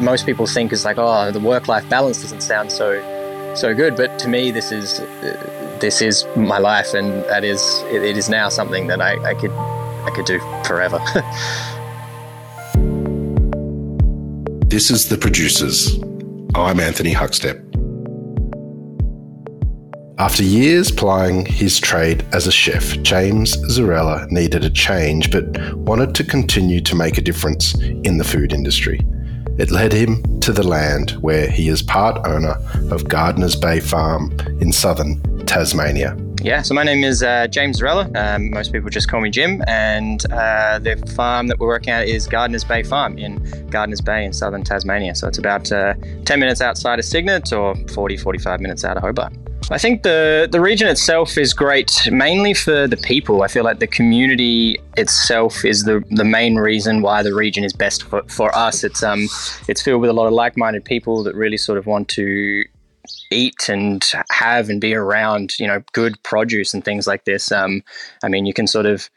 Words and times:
most 0.00 0.26
people 0.26 0.46
think 0.46 0.72
is 0.72 0.84
like, 0.84 0.98
oh, 0.98 1.30
the 1.30 1.40
work-life 1.40 1.88
balance 1.88 2.22
doesn't 2.22 2.42
sound 2.42 2.70
so 2.70 3.14
so 3.54 3.74
good, 3.74 3.96
but 3.96 4.18
to 4.18 4.28
me, 4.28 4.50
this 4.50 4.70
is 4.70 4.98
this 5.80 6.02
is 6.02 6.26
my 6.36 6.58
life, 6.58 6.94
and 6.94 7.24
that 7.24 7.44
is 7.44 7.82
it, 7.90 8.02
it 8.02 8.16
is 8.16 8.28
now 8.28 8.48
something 8.48 8.86
that 8.88 9.00
I, 9.00 9.16
I 9.24 9.34
could 9.34 9.50
I 9.50 10.10
could 10.14 10.26
do 10.26 10.38
forever. 10.64 10.98
this 14.68 14.90
is 14.90 15.08
the 15.08 15.16
producers. 15.16 15.98
I'm 16.54 16.80
Anthony 16.80 17.12
Huckstep. 17.12 17.62
After 20.18 20.42
years 20.42 20.90
plying 20.90 21.44
his 21.44 21.78
trade 21.78 22.24
as 22.32 22.46
a 22.46 22.52
chef, 22.52 23.00
James 23.02 23.56
Zerella 23.68 24.30
needed 24.30 24.64
a 24.64 24.70
change 24.70 25.30
but 25.30 25.74
wanted 25.74 26.14
to 26.14 26.24
continue 26.24 26.80
to 26.80 26.94
make 26.94 27.18
a 27.18 27.20
difference 27.20 27.78
in 27.80 28.16
the 28.16 28.24
food 28.24 28.54
industry. 28.54 28.98
It 29.58 29.70
led 29.70 29.92
him 29.92 30.22
to 30.40 30.52
the 30.52 30.62
land 30.62 31.12
where 31.22 31.48
he 31.48 31.68
is 31.68 31.82
part 31.82 32.26
owner 32.26 32.56
of 32.90 33.08
Gardner's 33.08 33.56
Bay 33.56 33.80
Farm 33.80 34.30
in 34.60 34.70
southern 34.70 35.20
Tasmania. 35.46 36.16
Yeah, 36.42 36.62
so 36.62 36.74
my 36.74 36.84
name 36.84 37.02
is 37.02 37.22
uh, 37.22 37.46
James 37.48 37.80
Zerella. 37.80 38.14
Um, 38.14 38.50
most 38.50 38.70
people 38.70 38.90
just 38.90 39.08
call 39.08 39.20
me 39.20 39.30
Jim, 39.30 39.64
and 39.66 40.24
uh, 40.30 40.78
the 40.78 40.96
farm 41.16 41.46
that 41.48 41.58
we're 41.58 41.66
working 41.66 41.92
at 41.92 42.06
is 42.06 42.26
Gardner's 42.28 42.64
Bay 42.64 42.82
Farm 42.82 43.18
in 43.18 43.42
Gardner's 43.70 44.02
Bay 44.02 44.24
in 44.24 44.32
southern 44.32 44.62
Tasmania. 44.62 45.14
So 45.14 45.26
it's 45.26 45.38
about 45.38 45.72
uh, 45.72 45.94
10 46.26 46.38
minutes 46.38 46.60
outside 46.60 46.98
of 46.98 47.04
Cygnet 47.04 47.52
or 47.52 47.74
40, 47.88 48.18
45 48.18 48.60
minutes 48.60 48.84
out 48.84 48.96
of 48.96 49.02
Hobart. 49.02 49.32
I 49.68 49.78
think 49.78 50.04
the 50.04 50.48
the 50.50 50.60
region 50.60 50.86
itself 50.86 51.36
is 51.36 51.52
great, 51.52 52.08
mainly 52.12 52.54
for 52.54 52.86
the 52.86 52.96
people. 52.96 53.42
I 53.42 53.48
feel 53.48 53.64
like 53.64 53.80
the 53.80 53.88
community 53.88 54.78
itself 54.96 55.64
is 55.64 55.84
the 55.84 56.04
the 56.10 56.24
main 56.24 56.56
reason 56.56 57.02
why 57.02 57.24
the 57.24 57.34
region 57.34 57.64
is 57.64 57.72
best 57.72 58.04
for, 58.04 58.22
for 58.28 58.56
us. 58.56 58.84
It's 58.84 59.02
um 59.02 59.26
it's 59.66 59.82
filled 59.82 60.00
with 60.02 60.10
a 60.10 60.12
lot 60.12 60.28
of 60.28 60.32
like 60.32 60.56
minded 60.56 60.84
people 60.84 61.24
that 61.24 61.34
really 61.34 61.56
sort 61.56 61.78
of 61.78 61.86
want 61.86 62.08
to 62.10 62.64
eat 63.32 63.68
and 63.68 64.04
have 64.30 64.68
and 64.68 64.80
be 64.80 64.94
around 64.94 65.58
you 65.58 65.66
know 65.66 65.82
good 65.92 66.22
produce 66.22 66.72
and 66.72 66.84
things 66.84 67.08
like 67.08 67.24
this. 67.24 67.50
Um, 67.50 67.82
I 68.22 68.28
mean, 68.28 68.46
you 68.46 68.54
can 68.54 68.68
sort 68.68 68.86
of 68.86 69.10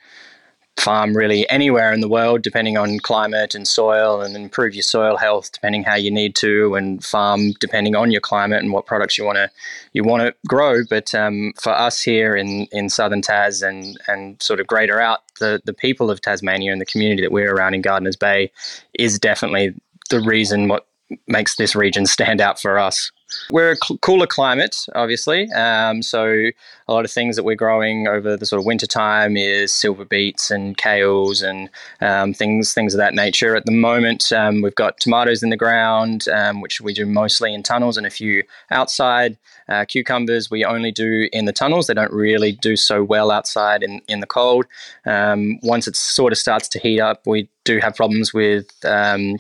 farm 0.80 1.16
really 1.16 1.50
anywhere 1.50 1.94
in 1.94 2.00
the 2.00 2.08
world, 2.08 2.42
depending 2.42 2.78
on 2.78 3.00
climate 3.00 3.56
and 3.56 3.68
soil, 3.68 4.22
and 4.22 4.36
improve 4.36 4.74
your 4.74 4.84
soil 4.84 5.18
health 5.18 5.52
depending 5.52 5.84
how 5.84 5.96
you 5.96 6.12
need 6.12 6.36
to, 6.36 6.76
and 6.76 7.04
farm 7.04 7.52
depending 7.60 7.96
on 7.96 8.12
your 8.12 8.22
climate 8.22 8.62
and 8.62 8.72
what 8.72 8.86
products 8.86 9.18
you 9.18 9.26
want 9.26 9.38
to 9.38 9.50
you 9.94 10.04
want 10.04 10.24
to 10.24 10.34
grow. 10.48 10.84
But 10.90 11.14
um, 11.14 11.54
for 11.62 11.72
us 11.72 12.02
here 12.02 12.36
in 12.36 12.68
in 12.72 12.90
southern 12.90 13.22
Tas 13.22 13.62
and 13.62 14.00
and 14.08 14.42
sort 14.42 14.60
of 14.60 14.68
greater 14.68 15.00
out, 15.00 15.20
the 15.40 15.62
the 15.66 15.74
people 15.74 16.10
of 16.10 16.22
Tasmania 16.22 16.72
and 16.72 16.82
the 16.82 16.86
community 16.86 17.22
that 17.22 17.32
we're 17.32 17.54
around 17.54 17.74
in 17.74 17.82
Gardner's 17.82 18.16
Bay 18.16 18.52
is 18.94 19.20
definitely 19.20 19.74
the 20.10 20.20
reason 20.22 20.68
what 20.68 20.88
makes 21.28 21.56
this 21.56 21.76
region 21.76 22.06
stand 22.06 22.42
out 22.42 22.60
for 22.60 22.78
us. 22.78 23.12
We're 23.52 23.72
a 23.72 23.76
cl- 23.76 23.98
cooler 24.00 24.28
climate, 24.28 24.86
obviously. 24.96 25.52
Um, 25.52 26.02
so 26.02 26.50
a 26.88 26.94
lot 26.94 27.06
of 27.06 27.12
things 27.12 27.36
that 27.36 27.44
we're 27.44 27.56
growing 27.56 28.08
over 28.08 28.36
the 28.36 28.46
sort 28.46 28.60
of 28.60 28.66
winter 28.66 28.88
time 28.88 29.38
is 29.38 29.72
silver 29.72 30.06
beets 30.06 30.52
and 30.52 30.78
kales 30.78 31.44
and 31.44 31.70
um, 32.02 32.34
things 32.34 32.74
things 32.74 32.94
of 32.94 32.98
that 33.00 33.14
nature. 33.14 33.56
At 33.56 33.66
the 33.66 33.72
moment, 33.72 34.32
um, 34.32 34.62
we've 34.62 34.76
got 34.76 35.00
tomatoes 35.00 35.44
in 35.44 35.50
the 35.50 35.58
ground, 35.58 36.28
um, 36.30 36.62
which 36.62 36.82
we 36.82 36.94
do 36.94 37.06
mostly 37.06 37.54
in 37.54 37.64
tunnels 37.64 37.98
and 37.98 38.08
a 38.08 38.12
few 38.12 38.44
outside. 38.72 39.38
Uh, 39.68 39.86
cucumbers 39.86 40.50
we 40.50 40.66
only 40.66 40.92
do 40.92 41.30
in 41.32 41.46
the 41.46 41.54
tunnels. 41.54 41.86
They 41.86 41.94
don't 41.94 42.12
really 42.12 42.54
do 42.54 42.76
so 42.76 43.04
well 43.04 43.30
outside 43.30 43.84
in, 43.84 44.02
in 44.08 44.20
the 44.20 44.26
cold. 44.26 44.66
Um, 45.06 45.60
once 45.62 45.88
it 45.88 45.96
sort 45.96 46.34
of 46.34 46.40
starts 46.40 46.68
to 46.70 46.80
heat 46.80 47.00
up, 47.00 47.28
we 47.28 47.48
do 47.66 47.78
have 47.78 47.96
problems 47.96 48.34
with 48.34 48.68
um, 48.84 49.38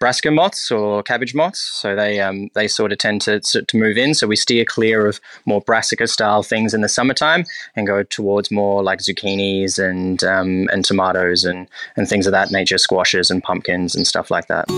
brassica 0.00 0.30
moths 0.30 0.70
or 0.70 1.02
cabbage 1.02 1.34
moths. 1.34 1.60
So 1.60 1.94
they 1.94 2.20
um, 2.20 2.50
they 2.54 2.68
sort 2.68 2.92
of 2.92 2.98
tend 2.98 3.20
to, 3.22 3.40
to 3.40 3.76
move 3.76 3.96
in. 3.96 4.14
So 4.14 4.26
we 4.26 4.36
steer 4.36 4.64
clear 4.64 5.06
of 5.06 5.20
more 5.46 5.60
brassica 5.60 6.06
style 6.06 6.42
things 6.42 6.74
in 6.74 6.80
the 6.80 6.88
summertime 6.88 7.44
and 7.76 7.86
go 7.86 8.02
towards 8.02 8.50
more 8.50 8.82
like 8.82 9.00
zucchinis 9.00 9.78
and 9.78 10.22
um, 10.24 10.68
and 10.72 10.84
tomatoes 10.84 11.44
and 11.44 11.68
and 11.96 12.08
things 12.08 12.26
of 12.26 12.32
that 12.32 12.50
nature, 12.50 12.78
squashes 12.78 13.30
and 13.30 13.42
pumpkins 13.42 13.94
and 13.94 14.06
stuff 14.06 14.30
like 14.30 14.46
that. 14.48 14.68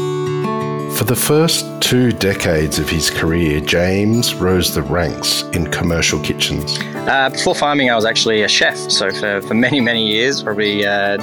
For 0.96 1.04
the 1.04 1.14
first 1.14 1.66
two 1.82 2.10
decades 2.10 2.78
of 2.78 2.88
his 2.88 3.10
career, 3.10 3.60
James 3.60 4.34
rose 4.34 4.74
the 4.74 4.80
ranks 4.80 5.42
in 5.52 5.70
commercial 5.70 6.18
kitchens. 6.20 6.78
Uh, 7.06 7.28
before 7.30 7.54
farming, 7.54 7.90
I 7.90 7.94
was 7.94 8.06
actually 8.06 8.42
a 8.42 8.48
chef. 8.48 8.78
So 8.90 9.10
for, 9.10 9.42
for 9.42 9.52
many, 9.52 9.82
many 9.82 10.06
years, 10.06 10.42
probably 10.42 10.86
uh, 10.86 11.18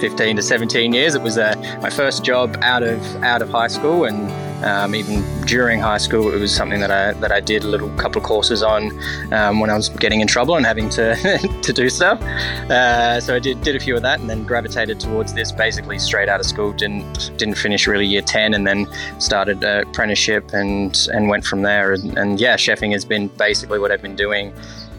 15 0.00 0.36
to 0.36 0.42
17 0.42 0.94
years, 0.94 1.14
it 1.14 1.20
was 1.20 1.36
uh, 1.36 1.54
my 1.82 1.90
first 1.90 2.24
job 2.24 2.56
out 2.62 2.82
of 2.82 2.98
out 3.22 3.37
of 3.42 3.50
high 3.50 3.68
school 3.68 4.04
and 4.04 4.30
um, 4.64 4.94
even 4.94 5.22
during 5.42 5.80
high 5.80 5.98
school, 5.98 6.32
it 6.32 6.38
was 6.38 6.54
something 6.54 6.80
that 6.80 6.90
I 6.90 7.12
that 7.20 7.30
I 7.30 7.40
did 7.40 7.62
a 7.64 7.68
little 7.68 7.90
couple 7.90 8.20
of 8.20 8.26
courses 8.26 8.62
on 8.62 8.90
um, 9.32 9.60
when 9.60 9.70
I 9.70 9.76
was 9.76 9.88
getting 9.88 10.20
in 10.20 10.26
trouble 10.26 10.56
and 10.56 10.66
having 10.66 10.88
to 10.90 11.14
to 11.62 11.72
do 11.72 11.88
stuff. 11.88 12.20
Uh, 12.22 13.20
so 13.20 13.36
I 13.36 13.38
did 13.38 13.60
did 13.62 13.76
a 13.76 13.80
few 13.80 13.94
of 13.94 14.02
that, 14.02 14.20
and 14.20 14.28
then 14.28 14.44
gravitated 14.44 14.98
towards 14.98 15.32
this 15.32 15.52
basically 15.52 15.98
straight 15.98 16.28
out 16.28 16.40
of 16.40 16.46
school. 16.46 16.72
Didn't 16.72 17.32
didn't 17.36 17.56
finish 17.56 17.86
really 17.86 18.06
year 18.06 18.22
ten, 18.22 18.54
and 18.54 18.66
then 18.66 18.86
started 19.20 19.62
apprenticeship 19.62 20.52
and 20.52 21.08
and 21.12 21.28
went 21.28 21.44
from 21.44 21.62
there. 21.62 21.92
And, 21.92 22.18
and 22.18 22.40
yeah, 22.40 22.56
chefing 22.56 22.92
has 22.92 23.04
been 23.04 23.28
basically 23.28 23.78
what 23.78 23.92
I've 23.92 24.02
been 24.02 24.16
doing 24.16 24.52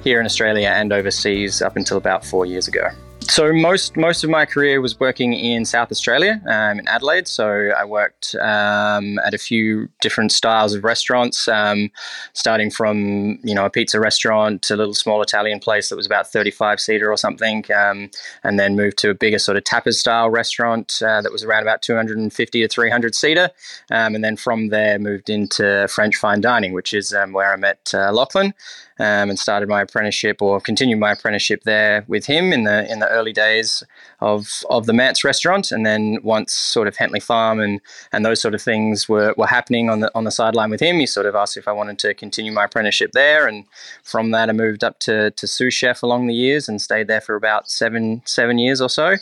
here 0.03 0.19
in 0.21 0.25
Australia 0.25 0.69
and 0.69 0.93
overseas 0.93 1.61
up 1.61 1.75
until 1.75 1.97
about 1.97 2.23
four 2.23 2.45
years 2.45 2.69
ago 2.69 2.89
so 3.29 3.53
most 3.53 3.95
most 3.95 4.23
of 4.23 4.29
my 4.29 4.45
career 4.45 4.81
was 4.81 4.99
working 4.99 5.33
in 5.33 5.63
South 5.63 5.91
Australia, 5.91 6.41
um, 6.47 6.79
in 6.79 6.87
Adelaide. 6.87 7.27
So 7.27 7.69
I 7.77 7.85
worked 7.85 8.35
um, 8.35 9.19
at 9.19 9.33
a 9.33 9.37
few 9.37 9.87
different 10.01 10.31
styles 10.31 10.73
of 10.73 10.83
restaurants, 10.83 11.47
um, 11.47 11.91
starting 12.33 12.71
from 12.71 13.39
you 13.43 13.53
know 13.53 13.65
a 13.65 13.69
pizza 13.69 13.99
restaurant 13.99 14.63
to 14.63 14.75
a 14.75 14.77
little 14.77 14.95
small 14.95 15.21
Italian 15.21 15.59
place 15.59 15.89
that 15.89 15.95
was 15.95 16.05
about 16.05 16.27
thirty 16.27 16.51
five 16.51 16.79
seater 16.79 17.11
or 17.11 17.17
something, 17.17 17.63
um, 17.75 18.09
and 18.43 18.59
then 18.59 18.75
moved 18.75 18.97
to 18.97 19.11
a 19.11 19.13
bigger 19.13 19.39
sort 19.39 19.57
of 19.57 19.63
tapas 19.63 19.95
style 19.95 20.29
restaurant 20.29 20.99
uh, 21.05 21.21
that 21.21 21.31
was 21.31 21.43
around 21.43 21.61
about 21.61 21.81
two 21.81 21.95
hundred 21.95 22.17
and 22.17 22.33
fifty 22.33 22.61
to 22.61 22.67
three 22.67 22.89
hundred 22.89 23.13
seater, 23.13 23.49
um, 23.91 24.15
and 24.15 24.23
then 24.23 24.35
from 24.35 24.69
there 24.69 24.97
moved 24.97 25.29
into 25.29 25.87
French 25.87 26.15
fine 26.15 26.41
dining, 26.41 26.73
which 26.73 26.93
is 26.93 27.13
um, 27.13 27.33
where 27.33 27.53
I 27.53 27.57
met 27.57 27.91
uh, 27.93 28.11
Lachlan 28.11 28.53
um, 28.99 29.29
and 29.29 29.39
started 29.39 29.69
my 29.69 29.81
apprenticeship 29.81 30.41
or 30.41 30.59
continued 30.59 30.99
my 30.99 31.13
apprenticeship 31.13 31.63
there 31.63 32.03
with 32.07 32.25
him 32.25 32.51
in 32.51 32.65
the 32.65 32.89
in 32.91 32.99
the 32.99 33.07
early 33.07 33.31
days 33.33 33.83
of 34.19 34.49
of 34.69 34.85
the 34.85 34.93
Manse 34.93 35.23
restaurant. 35.23 35.71
And 35.71 35.85
then 35.85 36.19
once 36.21 36.53
sort 36.53 36.87
of 36.87 36.97
Hentley 36.97 37.21
Farm 37.21 37.59
and 37.59 37.79
and 38.11 38.25
those 38.25 38.41
sort 38.41 38.53
of 38.53 38.61
things 38.61 39.07
were, 39.07 39.33
were 39.37 39.47
happening 39.47 39.89
on 39.89 40.01
the 40.01 40.11
on 40.15 40.25
the 40.25 40.31
sideline 40.31 40.69
with 40.69 40.81
him, 40.81 40.99
he 40.99 41.05
sort 41.05 41.25
of 41.25 41.35
asked 41.35 41.57
if 41.57 41.67
I 41.67 41.71
wanted 41.71 41.97
to 41.99 42.13
continue 42.13 42.51
my 42.51 42.65
apprenticeship 42.65 43.11
there. 43.13 43.47
And 43.47 43.65
from 44.03 44.31
that, 44.31 44.49
I 44.49 44.53
moved 44.53 44.83
up 44.83 44.99
to 44.99 45.31
to 45.31 45.47
sous 45.47 45.73
chef 45.73 46.03
along 46.03 46.27
the 46.27 46.33
years 46.33 46.67
and 46.67 46.81
stayed 46.81 47.07
there 47.07 47.21
for 47.21 47.35
about 47.35 47.69
seven 47.71 48.21
seven 48.25 48.57
years 48.57 48.81
or 48.81 48.89
so 48.89 49.15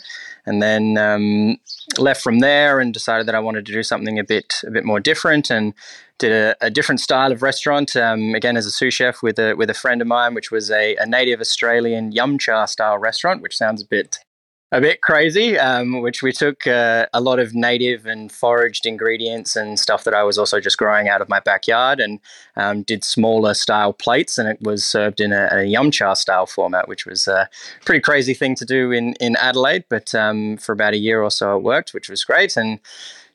and 0.48 0.62
then 0.62 0.96
um, 0.96 1.58
left 1.98 2.22
from 2.22 2.38
there 2.38 2.80
and 2.80 2.94
decided 2.94 3.26
that 3.26 3.34
I 3.34 3.40
wanted 3.40 3.66
to 3.66 3.72
do 3.72 3.82
something 3.82 4.18
a 4.18 4.24
bit 4.24 4.54
a 4.66 4.70
bit 4.70 4.84
more 4.84 4.98
different 4.98 5.50
and 5.50 5.74
did 6.18 6.32
a, 6.32 6.56
a 6.60 6.70
different 6.70 7.00
style 7.00 7.30
of 7.30 7.42
restaurant 7.42 7.94
um, 7.94 8.34
again 8.34 8.56
as 8.56 8.66
a 8.66 8.70
sous 8.70 8.94
chef 8.94 9.22
with 9.22 9.38
a 9.38 9.54
with 9.54 9.70
a 9.70 9.74
friend 9.74 10.00
of 10.00 10.08
mine, 10.08 10.34
which 10.34 10.50
was 10.50 10.70
a, 10.70 10.96
a 10.96 11.06
native 11.06 11.40
Australian 11.40 12.12
yum 12.12 12.38
cha 12.38 12.64
style 12.64 12.98
restaurant, 12.98 13.42
which 13.42 13.56
sounds 13.56 13.82
a 13.82 13.86
bit 13.86 14.18
a 14.70 14.80
bit 14.80 15.00
crazy, 15.00 15.58
um, 15.58 16.02
which 16.02 16.22
we 16.22 16.30
took 16.30 16.66
uh, 16.66 17.06
a 17.14 17.20
lot 17.20 17.38
of 17.38 17.54
native 17.54 18.04
and 18.04 18.30
foraged 18.30 18.84
ingredients 18.84 19.56
and 19.56 19.80
stuff 19.80 20.04
that 20.04 20.12
I 20.12 20.22
was 20.22 20.36
also 20.36 20.60
just 20.60 20.76
growing 20.76 21.08
out 21.08 21.22
of 21.22 21.28
my 21.28 21.40
backyard 21.40 22.00
and 22.00 22.20
um, 22.56 22.82
did 22.82 23.02
smaller 23.02 23.54
style 23.54 23.94
plates 23.94 24.36
and 24.36 24.46
it 24.46 24.58
was 24.60 24.84
served 24.84 25.20
in 25.20 25.32
a, 25.32 25.48
a 25.52 25.64
yum 25.64 25.90
cha 25.90 26.12
style 26.12 26.46
format, 26.46 26.86
which 26.86 27.06
was 27.06 27.26
a 27.26 27.48
pretty 27.86 28.00
crazy 28.00 28.34
thing 28.34 28.54
to 28.56 28.66
do 28.66 28.92
in, 28.92 29.14
in 29.14 29.36
Adelaide. 29.36 29.84
But 29.88 30.14
um, 30.14 30.58
for 30.58 30.72
about 30.72 30.92
a 30.92 30.98
year 30.98 31.22
or 31.22 31.30
so 31.30 31.56
it 31.56 31.62
worked, 31.62 31.94
which 31.94 32.10
was 32.10 32.22
great. 32.24 32.56
And 32.56 32.78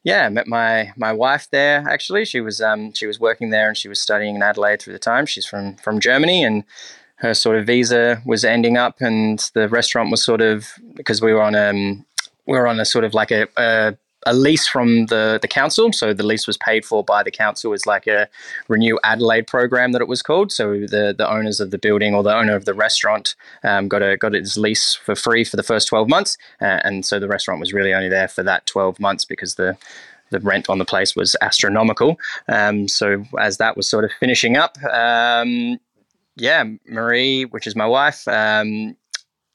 yeah, 0.03 0.27
met 0.29 0.47
my 0.47 0.91
my 0.97 1.13
wife 1.13 1.47
there. 1.49 1.87
Actually, 1.87 2.25
she 2.25 2.41
was 2.41 2.59
um, 2.61 2.93
she 2.93 3.07
was 3.07 3.19
working 3.21 3.51
there 3.51 3.69
and 3.69 3.77
she 3.77 3.87
was 3.87 4.01
studying 4.01 4.35
in 4.35 4.43
Adelaide 4.43 4.81
through 4.81 4.93
the 4.93 4.99
time. 4.99 5.25
She's 5.25 5.45
from 5.45 5.77
from 5.77 6.01
Germany, 6.01 6.43
and 6.43 6.65
her 7.23 7.33
sort 7.33 7.57
of 7.57 7.65
visa 7.65 8.21
was 8.25 8.45
ending 8.45 8.77
up, 8.77 9.01
and 9.01 9.49
the 9.55 9.67
restaurant 9.69 10.11
was 10.11 10.23
sort 10.23 10.41
of 10.41 10.67
because 10.93 11.21
we 11.21 11.33
were 11.33 11.41
on 11.41 11.55
um 11.55 12.05
we 12.45 12.57
were 12.57 12.67
on 12.67 12.79
a 12.79 12.85
sort 12.85 13.05
of 13.05 13.13
like 13.13 13.31
a, 13.31 13.47
a 13.57 13.97
a 14.25 14.33
lease 14.33 14.67
from 14.67 15.07
the, 15.07 15.39
the 15.41 15.47
council. 15.47 15.91
So 15.91 16.13
the 16.13 16.25
lease 16.25 16.47
was 16.47 16.57
paid 16.57 16.85
for 16.85 17.03
by 17.03 17.23
the 17.23 17.31
council 17.31 17.73
as 17.73 17.85
like 17.85 18.07
a 18.07 18.27
Renew 18.67 18.97
Adelaide 19.03 19.47
program 19.47 19.91
that 19.91 20.01
it 20.01 20.07
was 20.07 20.21
called. 20.21 20.51
So 20.51 20.81
the, 20.81 21.13
the 21.17 21.29
owners 21.29 21.59
of 21.59 21.71
the 21.71 21.77
building 21.77 22.15
or 22.15 22.23
the 22.23 22.35
owner 22.35 22.55
of 22.55 22.65
the 22.65 22.73
restaurant 22.73 23.35
um, 23.63 23.87
got 23.87 24.01
a 24.01 24.17
got 24.17 24.35
its 24.35 24.57
lease 24.57 24.95
for 24.95 25.15
free 25.15 25.43
for 25.43 25.57
the 25.57 25.63
first 25.63 25.87
12 25.87 26.07
months. 26.07 26.37
Uh, 26.61 26.79
and 26.83 27.05
so 27.05 27.19
the 27.19 27.27
restaurant 27.27 27.59
was 27.59 27.73
really 27.73 27.93
only 27.93 28.09
there 28.09 28.27
for 28.27 28.43
that 28.43 28.65
12 28.65 28.99
months 28.99 29.25
because 29.25 29.55
the 29.55 29.77
the 30.29 30.39
rent 30.39 30.67
on 30.67 30.79
the 30.79 30.85
place 30.85 31.15
was 31.15 31.35
astronomical. 31.41 32.17
Um, 32.47 32.87
so 32.87 33.23
as 33.39 33.57
that 33.57 33.77
was 33.77 33.87
sort 33.87 34.03
of 34.03 34.11
finishing 34.19 34.57
up, 34.57 34.81
um, 34.83 35.79
yeah, 36.35 36.63
Marie, 36.87 37.45
which 37.45 37.67
is 37.67 37.75
my 37.75 37.85
wife, 37.85 38.27
um, 38.27 38.95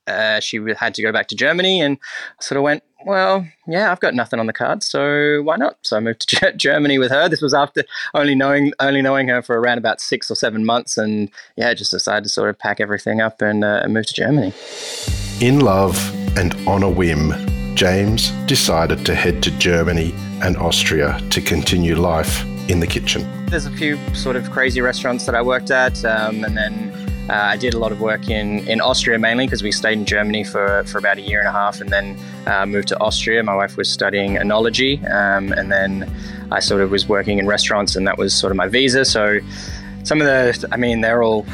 uh, 0.07 0.41
she 0.41 0.59
had 0.77 0.95
to 0.95 1.03
go 1.03 1.13
back 1.13 1.29
to 1.29 1.35
Germany, 1.35 1.81
and 1.81 1.99
sort 2.41 2.57
of 2.57 2.63
went, 2.63 2.83
well, 3.07 3.47
yeah, 3.67 3.93
I've 3.93 4.01
got 4.01 4.15
nothing 4.15 4.41
on 4.41 4.47
the 4.47 4.53
card, 4.53 4.83
so 4.83 5.43
why 5.43 5.57
not? 5.57 5.79
So 5.83 5.97
I 5.97 6.01
moved 6.01 6.29
to 6.29 6.53
Germany 6.57 6.99
with 6.99 7.11
her. 7.11 7.29
This 7.29 7.43
was 7.43 7.55
after 7.55 7.85
only 8.15 8.35
knowing 8.35 8.73
only 8.81 9.03
knowing 9.03 9.29
her 9.29 9.43
for 9.43 9.59
around 9.59 9.79
about 9.79 10.01
six 10.01 10.31
or 10.31 10.35
seven 10.35 10.65
months, 10.65 10.97
and 10.97 11.31
yeah, 11.57 11.73
just 11.75 11.91
decided 11.91 12.25
to 12.25 12.31
sort 12.31 12.51
of 12.51 12.59
pack 12.59 12.81
everything 12.81 13.21
up 13.21 13.41
and, 13.43 13.65
uh, 13.65 13.81
and 13.85 13.95
move 13.95 14.07
to 14.07 14.15
Germany. 14.15 14.53
In 15.41 15.61
love 15.61 15.97
and 16.37 16.55
on 16.67 16.83
a 16.83 16.91
whim, 16.91 17.35
James 17.75 18.31
decided 18.47 19.07
to 19.07 19.15
head 19.15 19.43
to 19.45 19.51
Germany 19.59 20.13
and 20.43 20.57
Austria 20.57 21.21
to 21.31 21.41
continue 21.41 21.95
life 21.95 22.45
in 22.69 22.81
the 22.81 22.87
kitchen. 22.87 23.27
There's 23.47 23.67
a 23.67 23.71
few 23.71 23.99
sort 24.15 24.37
of 24.37 24.51
crazy 24.51 24.81
restaurants 24.81 25.27
that 25.27 25.35
I 25.35 25.43
worked 25.43 25.71
at, 25.71 26.05
um, 26.05 26.45
and 26.45 26.57
then 26.57 26.93
uh, 27.31 27.35
I 27.35 27.57
did 27.57 27.75
a 27.75 27.79
lot 27.79 27.93
of 27.93 28.01
work 28.01 28.31
in, 28.31 28.67
in 28.69 28.81
Austria 28.81 29.19
mainly 29.19 29.47
because 29.47 29.63
we 29.63 29.71
stayed 29.71 29.99
in 29.99 30.07
Germany 30.07 30.45
for, 30.45 30.83
for 30.85 30.99
about 30.99 31.19
a 31.19 31.21
year 31.21 31.41
and 31.41 31.49
a 31.49 31.53
half 31.53 31.81
and 31.81 31.91
then 31.91 32.19
uh, 32.47 32.65
moved 32.65 32.89
to 32.89 33.01
Austria. 33.01 33.43
My 33.43 33.55
wife 33.55 33.77
was 33.77 33.91
studying 33.91 34.37
enology, 34.37 34.99
um, 35.11 35.53
and 35.53 35.71
then 35.71 36.11
I 36.51 36.61
sort 36.61 36.81
of 36.81 36.91
was 36.91 37.09
working 37.09 37.39
in 37.39 37.47
restaurants, 37.47 37.97
and 37.97 38.07
that 38.07 38.17
was 38.17 38.33
sort 38.33 38.51
of 38.51 38.57
my 38.57 38.69
visa. 38.69 39.05
So 39.05 39.41
some 40.05 40.21
of 40.21 40.27
the, 40.27 40.69
I 40.73 40.77
mean, 40.77 41.01
they're 41.01 41.23
all 41.23 41.47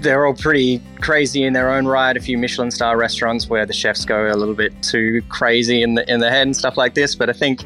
they're 0.00 0.24
all 0.24 0.34
pretty 0.34 0.80
crazy 1.00 1.44
in 1.44 1.52
their 1.52 1.70
own 1.70 1.86
right. 1.86 2.16
A 2.16 2.20
few 2.20 2.38
Michelin 2.38 2.70
star 2.70 2.96
restaurants 2.96 3.48
where 3.48 3.66
the 3.66 3.72
chefs 3.72 4.04
go 4.04 4.30
a 4.30 4.36
little 4.36 4.54
bit 4.54 4.72
too 4.82 5.22
crazy 5.28 5.82
in 5.82 5.94
the 5.94 6.10
in 6.10 6.20
the 6.20 6.30
head 6.30 6.46
and 6.46 6.56
stuff 6.56 6.76
like 6.76 6.94
this. 6.94 7.14
But 7.14 7.28
I 7.28 7.32
think 7.32 7.64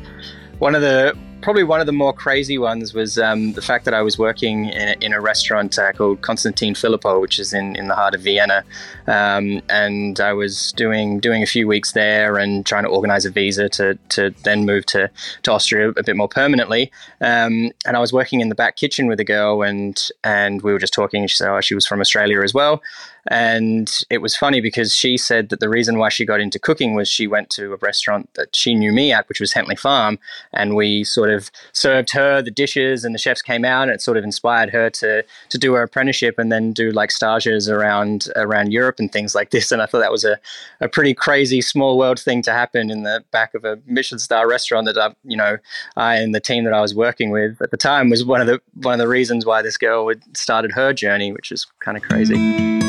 one 0.58 0.74
of 0.74 0.82
the 0.82 1.16
probably 1.44 1.62
one 1.62 1.78
of 1.78 1.84
the 1.84 1.92
more 1.92 2.14
crazy 2.14 2.56
ones 2.56 2.94
was 2.94 3.18
um, 3.18 3.52
the 3.52 3.60
fact 3.60 3.84
that 3.84 3.92
I 3.92 4.00
was 4.00 4.18
working 4.18 4.70
in 4.70 4.88
a, 4.88 4.96
in 5.04 5.12
a 5.12 5.20
restaurant 5.20 5.78
uh, 5.78 5.92
called 5.92 6.22
Konstantin 6.22 6.72
Filippou, 6.72 7.20
which 7.20 7.38
is 7.38 7.52
in, 7.52 7.76
in 7.76 7.88
the 7.88 7.94
heart 7.94 8.14
of 8.14 8.22
Vienna, 8.22 8.64
um, 9.06 9.60
and 9.68 10.18
I 10.20 10.32
was 10.32 10.72
doing 10.72 11.20
doing 11.20 11.42
a 11.42 11.46
few 11.46 11.68
weeks 11.68 11.92
there 11.92 12.38
and 12.38 12.64
trying 12.64 12.84
to 12.84 12.88
organize 12.88 13.26
a 13.26 13.30
visa 13.30 13.68
to, 13.68 13.98
to 14.08 14.30
then 14.42 14.64
move 14.64 14.86
to, 14.86 15.10
to 15.42 15.52
Austria 15.52 15.90
a 15.90 16.02
bit 16.02 16.16
more 16.16 16.28
permanently. 16.28 16.90
Um, 17.20 17.72
and 17.86 17.94
I 17.94 18.00
was 18.00 18.10
working 18.10 18.40
in 18.40 18.48
the 18.48 18.54
back 18.54 18.76
kitchen 18.76 19.06
with 19.06 19.20
a 19.20 19.24
girl, 19.24 19.60
and 19.60 20.02
and 20.24 20.62
we 20.62 20.72
were 20.72 20.78
just 20.78 20.94
talking. 20.94 21.26
She 21.26 21.36
said, 21.36 21.50
"Oh, 21.50 21.60
she 21.60 21.74
was 21.74 21.86
from 21.86 22.00
Australia 22.00 22.40
as 22.40 22.54
well." 22.54 22.82
And 23.28 23.90
it 24.10 24.18
was 24.18 24.36
funny 24.36 24.60
because 24.60 24.94
she 24.94 25.16
said 25.16 25.48
that 25.48 25.60
the 25.60 25.68
reason 25.68 25.98
why 25.98 26.08
she 26.08 26.24
got 26.24 26.40
into 26.40 26.58
cooking 26.58 26.94
was 26.94 27.08
she 27.08 27.26
went 27.26 27.50
to 27.50 27.72
a 27.72 27.76
restaurant 27.76 28.28
that 28.34 28.54
she 28.54 28.74
knew 28.74 28.92
me 28.92 29.12
at, 29.12 29.28
which 29.28 29.40
was 29.40 29.52
Hentley 29.52 29.76
Farm, 29.76 30.18
and 30.52 30.76
we 30.76 31.04
sort 31.04 31.30
of 31.30 31.50
served 31.72 32.12
her 32.12 32.42
the 32.42 32.50
dishes, 32.50 33.04
and 33.04 33.14
the 33.14 33.18
chefs 33.18 33.42
came 33.42 33.64
out, 33.64 33.84
and 33.84 33.92
it 33.92 34.02
sort 34.02 34.16
of 34.16 34.24
inspired 34.24 34.70
her 34.70 34.90
to 34.90 35.24
to 35.48 35.58
do 35.58 35.74
her 35.74 35.82
apprenticeship 35.82 36.38
and 36.38 36.52
then 36.52 36.72
do 36.72 36.90
like 36.90 37.10
stages 37.10 37.68
around 37.68 38.28
around 38.36 38.72
Europe 38.72 38.96
and 38.98 39.12
things 39.12 39.34
like 39.34 39.50
this. 39.50 39.72
And 39.72 39.80
I 39.80 39.86
thought 39.86 40.00
that 40.00 40.12
was 40.12 40.24
a, 40.24 40.38
a 40.80 40.88
pretty 40.88 41.14
crazy 41.14 41.60
small 41.60 41.96
world 41.96 42.20
thing 42.20 42.42
to 42.42 42.52
happen 42.52 42.90
in 42.90 43.02
the 43.02 43.24
back 43.30 43.54
of 43.54 43.64
a 43.64 43.78
Michelin 43.86 44.18
star 44.18 44.48
restaurant 44.48 44.86
that 44.86 44.98
I, 44.98 45.14
you 45.24 45.36
know, 45.36 45.58
I 45.96 46.16
and 46.16 46.34
the 46.34 46.40
team 46.40 46.64
that 46.64 46.72
I 46.72 46.80
was 46.80 46.94
working 46.94 47.30
with 47.30 47.60
at 47.62 47.70
the 47.70 47.76
time 47.76 48.10
was 48.10 48.24
one 48.24 48.40
of 48.40 48.46
the 48.46 48.60
one 48.74 48.94
of 48.94 48.98
the 48.98 49.08
reasons 49.08 49.46
why 49.46 49.62
this 49.62 49.76
girl 49.76 50.08
had 50.08 50.22
started 50.36 50.72
her 50.72 50.92
journey, 50.92 51.32
which 51.32 51.50
is 51.50 51.66
kind 51.80 51.96
of 51.96 52.02
crazy. 52.02 52.83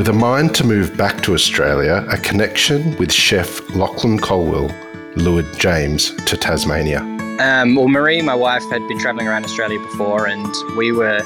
With 0.00 0.08
a 0.08 0.14
mind 0.14 0.54
to 0.54 0.64
move 0.64 0.96
back 0.96 1.22
to 1.24 1.34
Australia, 1.34 2.06
a 2.08 2.16
connection 2.16 2.96
with 2.96 3.12
chef 3.12 3.60
Lachlan 3.76 4.18
Colwell 4.18 4.74
lured 5.16 5.44
James 5.58 6.14
to 6.24 6.38
Tasmania. 6.38 7.00
Um, 7.38 7.74
well, 7.74 7.86
Marie, 7.86 8.22
my 8.22 8.34
wife, 8.34 8.62
had 8.70 8.80
been 8.88 8.98
travelling 8.98 9.28
around 9.28 9.44
Australia 9.44 9.78
before, 9.78 10.26
and 10.26 10.48
we 10.78 10.90
were 10.90 11.20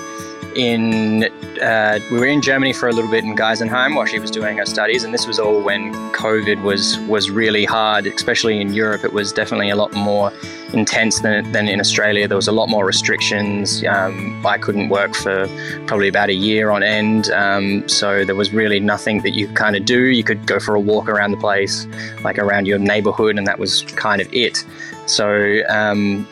in 0.56 1.22
uh, 1.62 2.00
we 2.10 2.18
were 2.18 2.26
in 2.26 2.42
Germany 2.42 2.72
for 2.72 2.88
a 2.88 2.92
little 2.92 3.08
bit 3.08 3.22
in 3.22 3.36
Geisenheim 3.36 3.94
while 3.94 4.06
she 4.06 4.18
was 4.18 4.32
doing 4.32 4.58
her 4.58 4.66
studies, 4.66 5.04
and 5.04 5.14
this 5.14 5.28
was 5.28 5.38
all 5.38 5.62
when 5.62 5.92
COVID 6.10 6.62
was 6.62 6.98
was 7.06 7.30
really 7.30 7.64
hard, 7.64 8.08
especially 8.08 8.60
in 8.60 8.72
Europe. 8.72 9.04
It 9.04 9.12
was 9.12 9.32
definitely 9.32 9.70
a 9.70 9.76
lot 9.76 9.92
more 9.92 10.32
intense 10.74 11.20
than, 11.20 11.50
than 11.52 11.68
in 11.68 11.80
Australia. 11.80 12.28
There 12.28 12.36
was 12.36 12.48
a 12.48 12.52
lot 12.52 12.68
more 12.68 12.84
restrictions. 12.84 13.84
Um, 13.84 14.44
I 14.46 14.58
couldn't 14.58 14.88
work 14.88 15.14
for 15.14 15.48
probably 15.86 16.08
about 16.08 16.28
a 16.28 16.34
year 16.34 16.70
on 16.70 16.82
end, 16.82 17.30
um, 17.30 17.88
so 17.88 18.24
there 18.24 18.34
was 18.34 18.52
really 18.52 18.80
nothing 18.80 19.22
that 19.22 19.30
you 19.30 19.48
kind 19.48 19.76
of 19.76 19.84
do. 19.84 20.06
You 20.06 20.24
could 20.24 20.46
go 20.46 20.60
for 20.60 20.74
a 20.74 20.80
walk 20.80 21.08
around 21.08 21.30
the 21.30 21.38
place, 21.38 21.86
like 22.22 22.38
around 22.38 22.66
your 22.66 22.78
neighborhood, 22.78 23.38
and 23.38 23.46
that 23.46 23.58
was 23.58 23.82
kind 23.92 24.20
of 24.20 24.32
it. 24.32 24.64
So 25.06 25.62
um, 25.68 26.26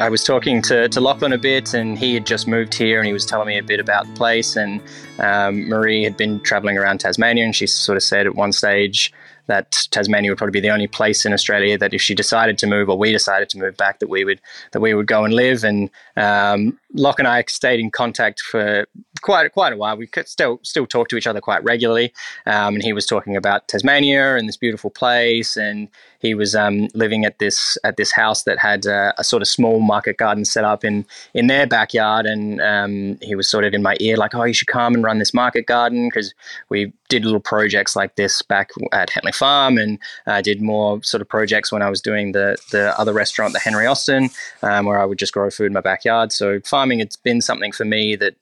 I 0.00 0.08
was 0.08 0.24
talking 0.24 0.60
to, 0.62 0.88
to 0.88 1.00
Lachlan 1.00 1.32
a 1.32 1.38
bit, 1.38 1.74
and 1.74 1.98
he 1.98 2.14
had 2.14 2.26
just 2.26 2.48
moved 2.48 2.74
here, 2.74 2.98
and 2.98 3.06
he 3.06 3.12
was 3.12 3.24
telling 3.24 3.46
me 3.46 3.58
a 3.58 3.62
bit 3.62 3.78
about 3.78 4.06
the 4.06 4.12
place. 4.14 4.56
And 4.56 4.80
um, 5.18 5.68
Marie 5.68 6.02
had 6.02 6.16
been 6.16 6.40
traveling 6.40 6.76
around 6.76 6.98
Tasmania, 6.98 7.44
and 7.44 7.54
she 7.54 7.66
sort 7.66 7.96
of 7.96 8.02
said 8.02 8.26
at 8.26 8.34
one 8.34 8.52
stage 8.52 9.12
that 9.46 9.86
Tasmania 9.90 10.30
would 10.30 10.38
probably 10.38 10.52
be 10.52 10.66
the 10.66 10.72
only 10.72 10.86
place 10.86 11.24
in 11.26 11.32
Australia 11.32 11.76
that 11.78 11.92
if 11.92 12.00
she 12.00 12.14
decided 12.14 12.58
to 12.58 12.66
move 12.66 12.88
or 12.88 12.96
we 12.96 13.12
decided 13.12 13.48
to 13.50 13.58
move 13.58 13.76
back, 13.76 13.98
that 13.98 14.08
we 14.08 14.24
would 14.24 14.40
that 14.72 14.80
we 14.80 14.94
would 14.94 15.06
go 15.06 15.24
and 15.24 15.34
live. 15.34 15.64
And 15.64 15.90
um, 16.16 16.78
Locke 16.94 17.18
and 17.18 17.28
I 17.28 17.44
stayed 17.48 17.80
in 17.80 17.90
contact 17.90 18.40
for 18.40 18.86
quite 19.20 19.52
quite 19.52 19.72
a 19.72 19.76
while. 19.76 19.96
We 19.96 20.06
could 20.06 20.28
still 20.28 20.60
still 20.62 20.86
talk 20.86 21.08
to 21.08 21.16
each 21.16 21.26
other 21.26 21.40
quite 21.40 21.62
regularly. 21.64 22.12
Um, 22.46 22.74
and 22.74 22.82
he 22.82 22.92
was 22.92 23.06
talking 23.06 23.36
about 23.36 23.68
Tasmania 23.68 24.36
and 24.36 24.48
this 24.48 24.56
beautiful 24.56 24.90
place, 24.90 25.56
and 25.56 25.88
he 26.24 26.34
was 26.34 26.54
um, 26.54 26.88
living 26.94 27.26
at 27.26 27.38
this 27.38 27.76
at 27.84 27.98
this 27.98 28.10
house 28.10 28.44
that 28.44 28.58
had 28.58 28.86
uh, 28.86 29.12
a 29.18 29.22
sort 29.22 29.42
of 29.42 29.48
small 29.48 29.78
market 29.78 30.16
garden 30.16 30.46
set 30.46 30.64
up 30.64 30.82
in 30.82 31.04
in 31.34 31.48
their 31.48 31.66
backyard. 31.66 32.24
And 32.24 32.62
um, 32.62 33.18
he 33.20 33.34
was 33.34 33.46
sort 33.46 33.64
of 33.64 33.74
in 33.74 33.82
my 33.82 33.94
ear, 34.00 34.16
like, 34.16 34.34
"Oh, 34.34 34.44
you 34.44 34.54
should 34.54 34.68
come 34.68 34.94
and 34.94 35.04
run 35.04 35.18
this 35.18 35.34
market 35.34 35.66
garden," 35.66 36.08
because 36.08 36.32
we 36.70 36.92
did 37.10 37.26
little 37.26 37.40
projects 37.40 37.94
like 37.94 38.16
this 38.16 38.40
back 38.40 38.70
at 38.92 39.10
Hentley 39.10 39.32
Farm, 39.32 39.76
and 39.76 39.98
I 40.26 40.38
uh, 40.38 40.40
did 40.40 40.62
more 40.62 41.02
sort 41.02 41.20
of 41.20 41.28
projects 41.28 41.70
when 41.70 41.82
I 41.82 41.90
was 41.90 42.00
doing 42.00 42.32
the 42.32 42.56
the 42.70 42.98
other 42.98 43.12
restaurant, 43.12 43.52
the 43.52 43.60
Henry 43.60 43.86
Austin, 43.86 44.30
um, 44.62 44.86
where 44.86 44.98
I 44.98 45.04
would 45.04 45.18
just 45.18 45.34
grow 45.34 45.50
food 45.50 45.66
in 45.66 45.74
my 45.74 45.82
backyard. 45.82 46.32
So 46.32 46.58
farming, 46.60 47.00
it's 47.00 47.16
been 47.16 47.42
something 47.42 47.70
for 47.70 47.84
me 47.84 48.16
that 48.16 48.34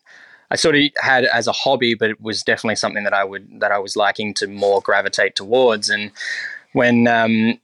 I 0.52 0.56
sort 0.56 0.76
of 0.76 0.82
had 0.99 1.25
as 1.25 1.49
a 1.49 1.52
hobby, 1.52 1.94
but 1.94 2.11
it 2.11 2.20
was 2.20 2.44
definitely 2.44 2.76
something 2.76 3.02
that 3.02 3.14
I 3.14 3.25
would 3.25 3.58
that 3.58 3.73
I 3.73 3.79
was 3.81 3.96
liking 3.96 4.34
to 4.34 4.46
more 4.46 4.81
gravitate 4.81 5.34
towards. 5.34 5.90
And 5.90 6.12
when 6.75 7.08
um, 7.08 7.58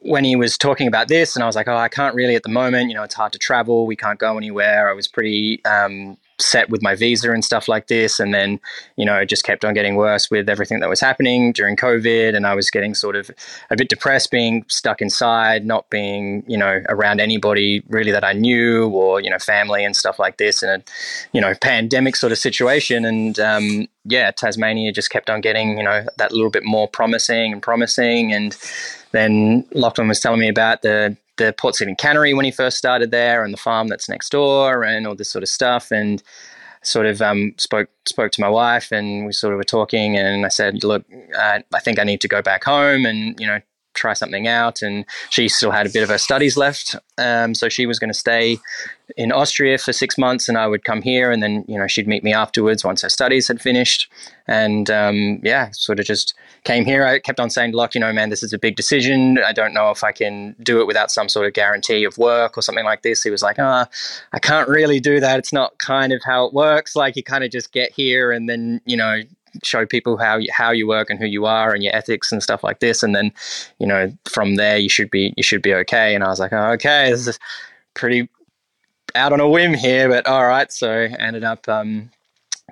when 0.00 0.24
he 0.24 0.36
was 0.36 0.56
talking 0.56 0.86
about 0.86 1.08
this, 1.08 1.34
and 1.34 1.42
I 1.42 1.46
was 1.46 1.56
like, 1.56 1.68
oh, 1.68 1.76
I 1.76 1.88
can't 1.88 2.14
really 2.14 2.36
at 2.36 2.42
the 2.42 2.48
moment. 2.48 2.88
You 2.88 2.94
know, 2.94 3.02
it's 3.02 3.14
hard 3.14 3.32
to 3.32 3.38
travel. 3.38 3.86
We 3.86 3.96
can't 3.96 4.18
go 4.18 4.36
anywhere. 4.36 4.88
I 4.88 4.92
was 4.92 5.08
pretty 5.08 5.64
um, 5.64 6.16
set 6.40 6.70
with 6.70 6.82
my 6.82 6.94
visa 6.94 7.32
and 7.32 7.44
stuff 7.44 7.66
like 7.66 7.88
this. 7.88 8.20
And 8.20 8.32
then, 8.32 8.60
you 8.96 9.04
know, 9.04 9.16
it 9.16 9.26
just 9.26 9.44
kept 9.44 9.64
on 9.64 9.74
getting 9.74 9.96
worse 9.96 10.30
with 10.30 10.48
everything 10.48 10.78
that 10.80 10.88
was 10.88 11.00
happening 11.00 11.52
during 11.52 11.76
COVID. 11.76 12.36
And 12.36 12.46
I 12.46 12.54
was 12.54 12.70
getting 12.70 12.94
sort 12.94 13.16
of 13.16 13.30
a 13.70 13.76
bit 13.76 13.88
depressed 13.88 14.30
being 14.30 14.64
stuck 14.68 15.02
inside, 15.02 15.66
not 15.66 15.90
being, 15.90 16.44
you 16.46 16.56
know, 16.56 16.80
around 16.88 17.20
anybody 17.20 17.82
really 17.88 18.12
that 18.12 18.24
I 18.24 18.34
knew 18.34 18.88
or, 18.88 19.20
you 19.20 19.30
know, 19.30 19.38
family 19.38 19.84
and 19.84 19.96
stuff 19.96 20.18
like 20.18 20.36
this 20.36 20.62
in 20.62 20.68
a, 20.68 20.82
you 21.32 21.40
know, 21.40 21.54
pandemic 21.60 22.14
sort 22.14 22.30
of 22.30 22.38
situation. 22.38 23.04
And, 23.04 23.38
um, 23.40 23.88
yeah, 24.04 24.30
Tasmania 24.30 24.92
just 24.92 25.10
kept 25.10 25.28
on 25.28 25.40
getting, 25.40 25.76
you 25.76 25.84
know, 25.84 26.06
that 26.18 26.30
little 26.30 26.50
bit 26.50 26.64
more 26.64 26.86
promising 26.86 27.52
and 27.52 27.60
promising. 27.60 28.32
And 28.32 28.56
then 29.12 29.66
Lachlan 29.72 30.08
was 30.08 30.20
telling 30.20 30.40
me 30.40 30.48
about 30.48 30.82
the 30.82 31.16
the 31.36 31.54
Port 31.56 31.76
Cygnet 31.76 31.98
Cannery 31.98 32.34
when 32.34 32.44
he 32.44 32.50
first 32.50 32.78
started 32.78 33.10
there, 33.10 33.44
and 33.44 33.52
the 33.52 33.58
farm 33.58 33.88
that's 33.88 34.08
next 34.08 34.30
door, 34.30 34.84
and 34.84 35.06
all 35.06 35.14
this 35.14 35.30
sort 35.30 35.42
of 35.42 35.48
stuff. 35.48 35.90
And 35.90 36.22
sort 36.82 37.06
of 37.06 37.20
um, 37.20 37.54
spoke 37.58 37.88
spoke 38.06 38.32
to 38.32 38.40
my 38.40 38.48
wife, 38.48 38.92
and 38.92 39.26
we 39.26 39.32
sort 39.32 39.52
of 39.52 39.58
were 39.58 39.64
talking. 39.64 40.16
And 40.16 40.44
I 40.44 40.48
said, 40.48 40.84
"Look, 40.84 41.04
I 41.36 41.62
think 41.80 41.98
I 41.98 42.04
need 42.04 42.20
to 42.22 42.28
go 42.28 42.42
back 42.42 42.64
home, 42.64 43.06
and 43.06 43.38
you 43.38 43.46
know, 43.46 43.60
try 43.98 44.14
something 44.14 44.46
out. 44.46 44.82
And 44.82 45.04
she 45.30 45.48
still 45.48 45.70
had 45.70 45.86
a 45.86 45.90
bit 45.90 46.02
of 46.02 46.08
her 46.08 46.18
studies 46.18 46.56
left. 46.56 46.96
Um, 47.18 47.54
so 47.54 47.68
she 47.68 47.86
was 47.86 47.98
going 47.98 48.12
to 48.12 48.18
stay 48.18 48.58
in 49.16 49.32
Austria 49.32 49.78
for 49.78 49.92
six 49.92 50.18
months 50.18 50.48
and 50.48 50.58
I 50.58 50.66
would 50.66 50.84
come 50.84 51.02
here 51.02 51.30
and 51.30 51.42
then, 51.42 51.64
you 51.66 51.78
know, 51.78 51.86
she'd 51.86 52.06
meet 52.06 52.22
me 52.22 52.32
afterwards 52.32 52.84
once 52.84 53.02
her 53.02 53.08
studies 53.08 53.48
had 53.48 53.60
finished. 53.60 54.10
And 54.46 54.90
um, 54.90 55.40
yeah, 55.42 55.70
sort 55.72 55.98
of 55.98 56.06
just 56.06 56.34
came 56.64 56.84
here. 56.84 57.06
I 57.06 57.18
kept 57.18 57.40
on 57.40 57.50
saying, 57.50 57.72
like, 57.72 57.94
you 57.94 58.00
know, 58.00 58.12
man, 58.12 58.30
this 58.30 58.42
is 58.42 58.52
a 58.52 58.58
big 58.58 58.76
decision. 58.76 59.38
I 59.44 59.52
don't 59.52 59.74
know 59.74 59.90
if 59.90 60.04
I 60.04 60.12
can 60.12 60.54
do 60.62 60.80
it 60.80 60.86
without 60.86 61.10
some 61.10 61.28
sort 61.28 61.46
of 61.46 61.52
guarantee 61.54 62.04
of 62.04 62.18
work 62.18 62.56
or 62.56 62.62
something 62.62 62.84
like 62.84 63.02
this. 63.02 63.22
He 63.22 63.30
was 63.30 63.42
like, 63.42 63.56
ah, 63.58 63.86
oh, 63.88 64.20
I 64.32 64.38
can't 64.38 64.68
really 64.68 65.00
do 65.00 65.20
that. 65.20 65.38
It's 65.38 65.52
not 65.52 65.78
kind 65.78 66.12
of 66.12 66.20
how 66.24 66.46
it 66.46 66.52
works. 66.52 66.94
Like, 66.94 67.16
you 67.16 67.22
kind 67.22 67.44
of 67.44 67.50
just 67.50 67.72
get 67.72 67.92
here 67.92 68.32
and 68.32 68.48
then, 68.48 68.80
you 68.84 68.96
know, 68.96 69.20
show 69.62 69.86
people 69.86 70.16
how 70.16 70.36
you, 70.36 70.48
how 70.52 70.70
you 70.70 70.86
work 70.86 71.10
and 71.10 71.18
who 71.18 71.26
you 71.26 71.46
are 71.46 71.74
and 71.74 71.82
your 71.82 71.94
ethics 71.94 72.32
and 72.32 72.42
stuff 72.42 72.64
like 72.64 72.80
this. 72.80 73.02
And 73.02 73.14
then 73.14 73.32
you 73.78 73.86
know 73.86 74.12
from 74.24 74.56
there 74.56 74.78
you 74.78 74.88
should 74.88 75.10
be 75.10 75.32
you 75.36 75.42
should 75.42 75.62
be 75.62 75.74
okay. 75.74 76.14
And 76.14 76.24
I 76.24 76.28
was 76.28 76.40
like 76.40 76.52
oh, 76.52 76.72
okay 76.72 77.10
this 77.10 77.26
is 77.26 77.38
pretty 77.94 78.28
out 79.14 79.32
on 79.32 79.40
a 79.40 79.48
whim 79.48 79.74
here 79.74 80.08
but 80.08 80.26
all 80.26 80.46
right. 80.46 80.72
So 80.72 80.90
ended 81.18 81.44
up 81.44 81.68
um, 81.68 82.10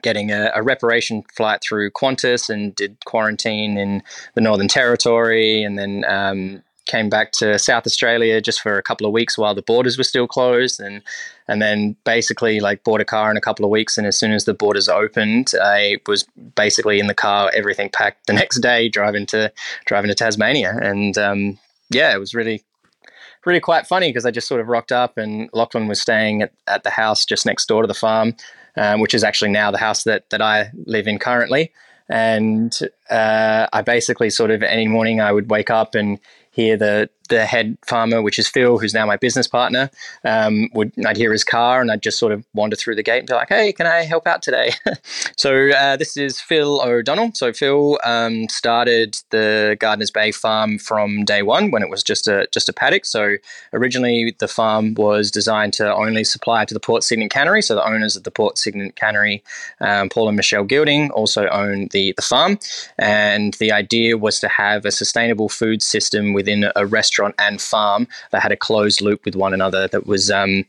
getting 0.03 0.31
a, 0.31 0.53
a, 0.55 0.63
reparation 0.63 1.25
flight 1.35 1.63
through 1.63 1.91
Qantas 1.91 2.51
and 2.51 2.75
did 2.75 2.97
quarantine 3.07 3.79
in 3.79 4.03
the 4.35 4.41
Northern 4.41 4.69
Territory. 4.69 5.63
And 5.63 5.79
then 5.79 6.05
um, 6.07 6.63
came 6.87 7.09
back 7.09 7.33
to 7.33 7.59
South 7.59 7.87
Australia 7.87 8.41
just 8.41 8.61
for 8.61 8.79
a 8.79 8.83
couple 8.83 9.07
of 9.07 9.13
weeks 9.13 9.37
while 9.37 9.55
the 9.55 9.63
borders 9.63 9.99
were 9.99 10.05
still 10.05 10.27
closed, 10.27 10.81
and 10.81 11.03
and 11.49 11.63
then 11.63 11.97
basically 12.05 12.61
like 12.61 12.85
bought 12.85 13.01
a 13.01 13.05
car 13.05 13.31
in 13.31 13.37
a 13.37 13.41
couple 13.41 13.65
of 13.65 13.71
weeks. 13.71 13.97
And 13.97 14.07
as 14.07 14.19
soon 14.19 14.33
as 14.33 14.45
the 14.45 14.55
borders 14.55 14.89
opened, 14.89 15.53
I 15.61 15.99
was 16.07 16.25
basically 16.55 16.99
in 16.99 17.07
the 17.07 17.15
car, 17.15 17.51
everything 17.55 17.91
packed 17.91 18.27
the 18.27 18.33
next 18.35 18.61
day, 18.61 18.89
driving 18.89 19.27
to 19.27 19.53
driving 19.85 20.09
to 20.09 20.15
Tasmania, 20.15 20.79
and 20.83 21.17
um, 21.19 21.59
yeah, 21.91 22.15
it 22.15 22.19
was 22.19 22.35
really 22.35 22.65
really 23.47 23.61
quite 23.61 23.87
funny 23.87 24.09
because 24.09 24.27
I 24.27 24.31
just 24.31 24.49
sort 24.49 24.61
of 24.61 24.69
rocked 24.69 24.93
up 24.93 25.17
and 25.17 25.49
Lachlan 25.53 25.87
was 25.87 26.01
staying 26.01 26.43
at, 26.43 26.53
at 26.67 26.83
the 26.83 26.91
house 26.91 27.25
just 27.25 27.47
next 27.47 27.67
door 27.67 27.83
to 27.83 27.87
the 27.87 27.95
farm, 27.95 28.35
um, 28.77 29.01
which 29.01 29.15
is 29.15 29.25
actually 29.25 29.53
now 29.53 29.71
the 29.71 29.79
house 29.79 30.03
that, 30.03 30.29
that 30.31 30.43
I 30.43 30.73
live 30.85 31.07
in 31.07 31.19
currently. 31.19 31.73
And 32.09 32.77
uh, 33.09 33.69
I 33.73 33.83
basically 33.83 34.31
sort 34.31 34.51
of 34.51 34.63
any 34.63 34.89
morning 34.89 35.21
I 35.21 35.33
would 35.33 35.49
wake 35.49 35.71
up 35.71 35.95
and 35.95 36.19
hear 36.51 36.77
the 36.77 37.09
the 37.29 37.47
head 37.47 37.77
farmer, 37.87 38.23
which 38.23 38.39
is 38.39 38.49
Phil, 38.49 38.79
who's 38.79 38.95
now 38.95 39.07
my 39.07 39.17
business 39.17 39.47
partner, 39.47 39.91
um, 40.25 40.69
would 40.75 40.93
I'd 41.07 41.17
hear 41.17 41.33
his 41.33 41.45
car 41.45 41.81
and 41.81 41.91
I'd 41.91 42.03
just 42.03 42.19
sort 42.19 42.33
of 42.33 42.45
wander 42.55 42.77
through 42.77 42.97
the 42.97 43.03
gate 43.03 43.21
and 43.21 43.29
be 43.29 43.35
like, 43.35 43.49
"Hey, 43.49 43.73
can 43.73 43.87
I 43.87 44.03
help 44.03 44.27
out 44.27 44.43
today?" 44.43 44.73
so 45.37 45.71
uh, 45.71 45.97
this 45.97 46.17
is 46.17 46.41
Phil 46.41 46.81
O'Donnell. 46.83 47.33
So 47.35 47.53
Phil 47.53 47.99
um, 48.05 48.49
started 48.49 49.19
the 49.31 49.77
Gardners 49.81 50.13
Bay 50.13 50.33
farm 50.33 50.79
from 50.79 51.25
day 51.25 51.43
one 51.43 51.71
when 51.71 51.83
it 51.83 51.91
was 51.91 52.03
just 52.03 52.29
a 52.29 52.49
just 52.53 52.69
a 52.69 52.73
paddock. 52.73 53.05
So 53.05 53.37
originally 53.73 54.35
the 54.39 54.49
farm 54.49 54.95
was 54.95 55.31
designed 55.31 55.73
to 55.75 55.95
only 55.95 56.25
supply 56.25 56.65
to 56.65 56.75
the 56.75 56.81
Port 56.81 57.03
Cygnet 57.03 57.31
Cannery. 57.31 57.63
So 57.63 57.75
the 57.75 57.87
owners 57.87 58.17
of 58.17 58.23
the 58.23 58.31
Port 58.31 58.59
Cygnet 58.59 58.97
Cannery, 58.97 59.43
um, 59.81 60.09
Paul 60.09 60.29
and 60.29 60.37
Michelle 60.37 60.65
Gilding, 60.65 61.11
also 61.11 61.49
own 61.49 61.89
the 61.93 62.15
the 62.17 62.23
farm, 62.23 62.59
and 62.99 63.55
the 63.55 63.73
idea 63.73 64.17
was 64.17 64.41
to 64.41 64.49
have 64.49 64.85
a 64.85 64.91
sustainable 64.91 65.49
food 65.49 65.83
system 65.83 66.33
within 66.33 66.71
a 66.75 66.87
restaurant 66.87 67.16
and 67.39 67.61
farm 67.61 68.07
that 68.31 68.43
had 68.43 68.53
a 68.53 68.57
closed 68.57 69.01
loop 69.01 69.25
with 69.25 69.37
one 69.37 69.55
another 69.55 69.89
that 69.89 70.07
was 70.07 70.31
um, 70.31 70.65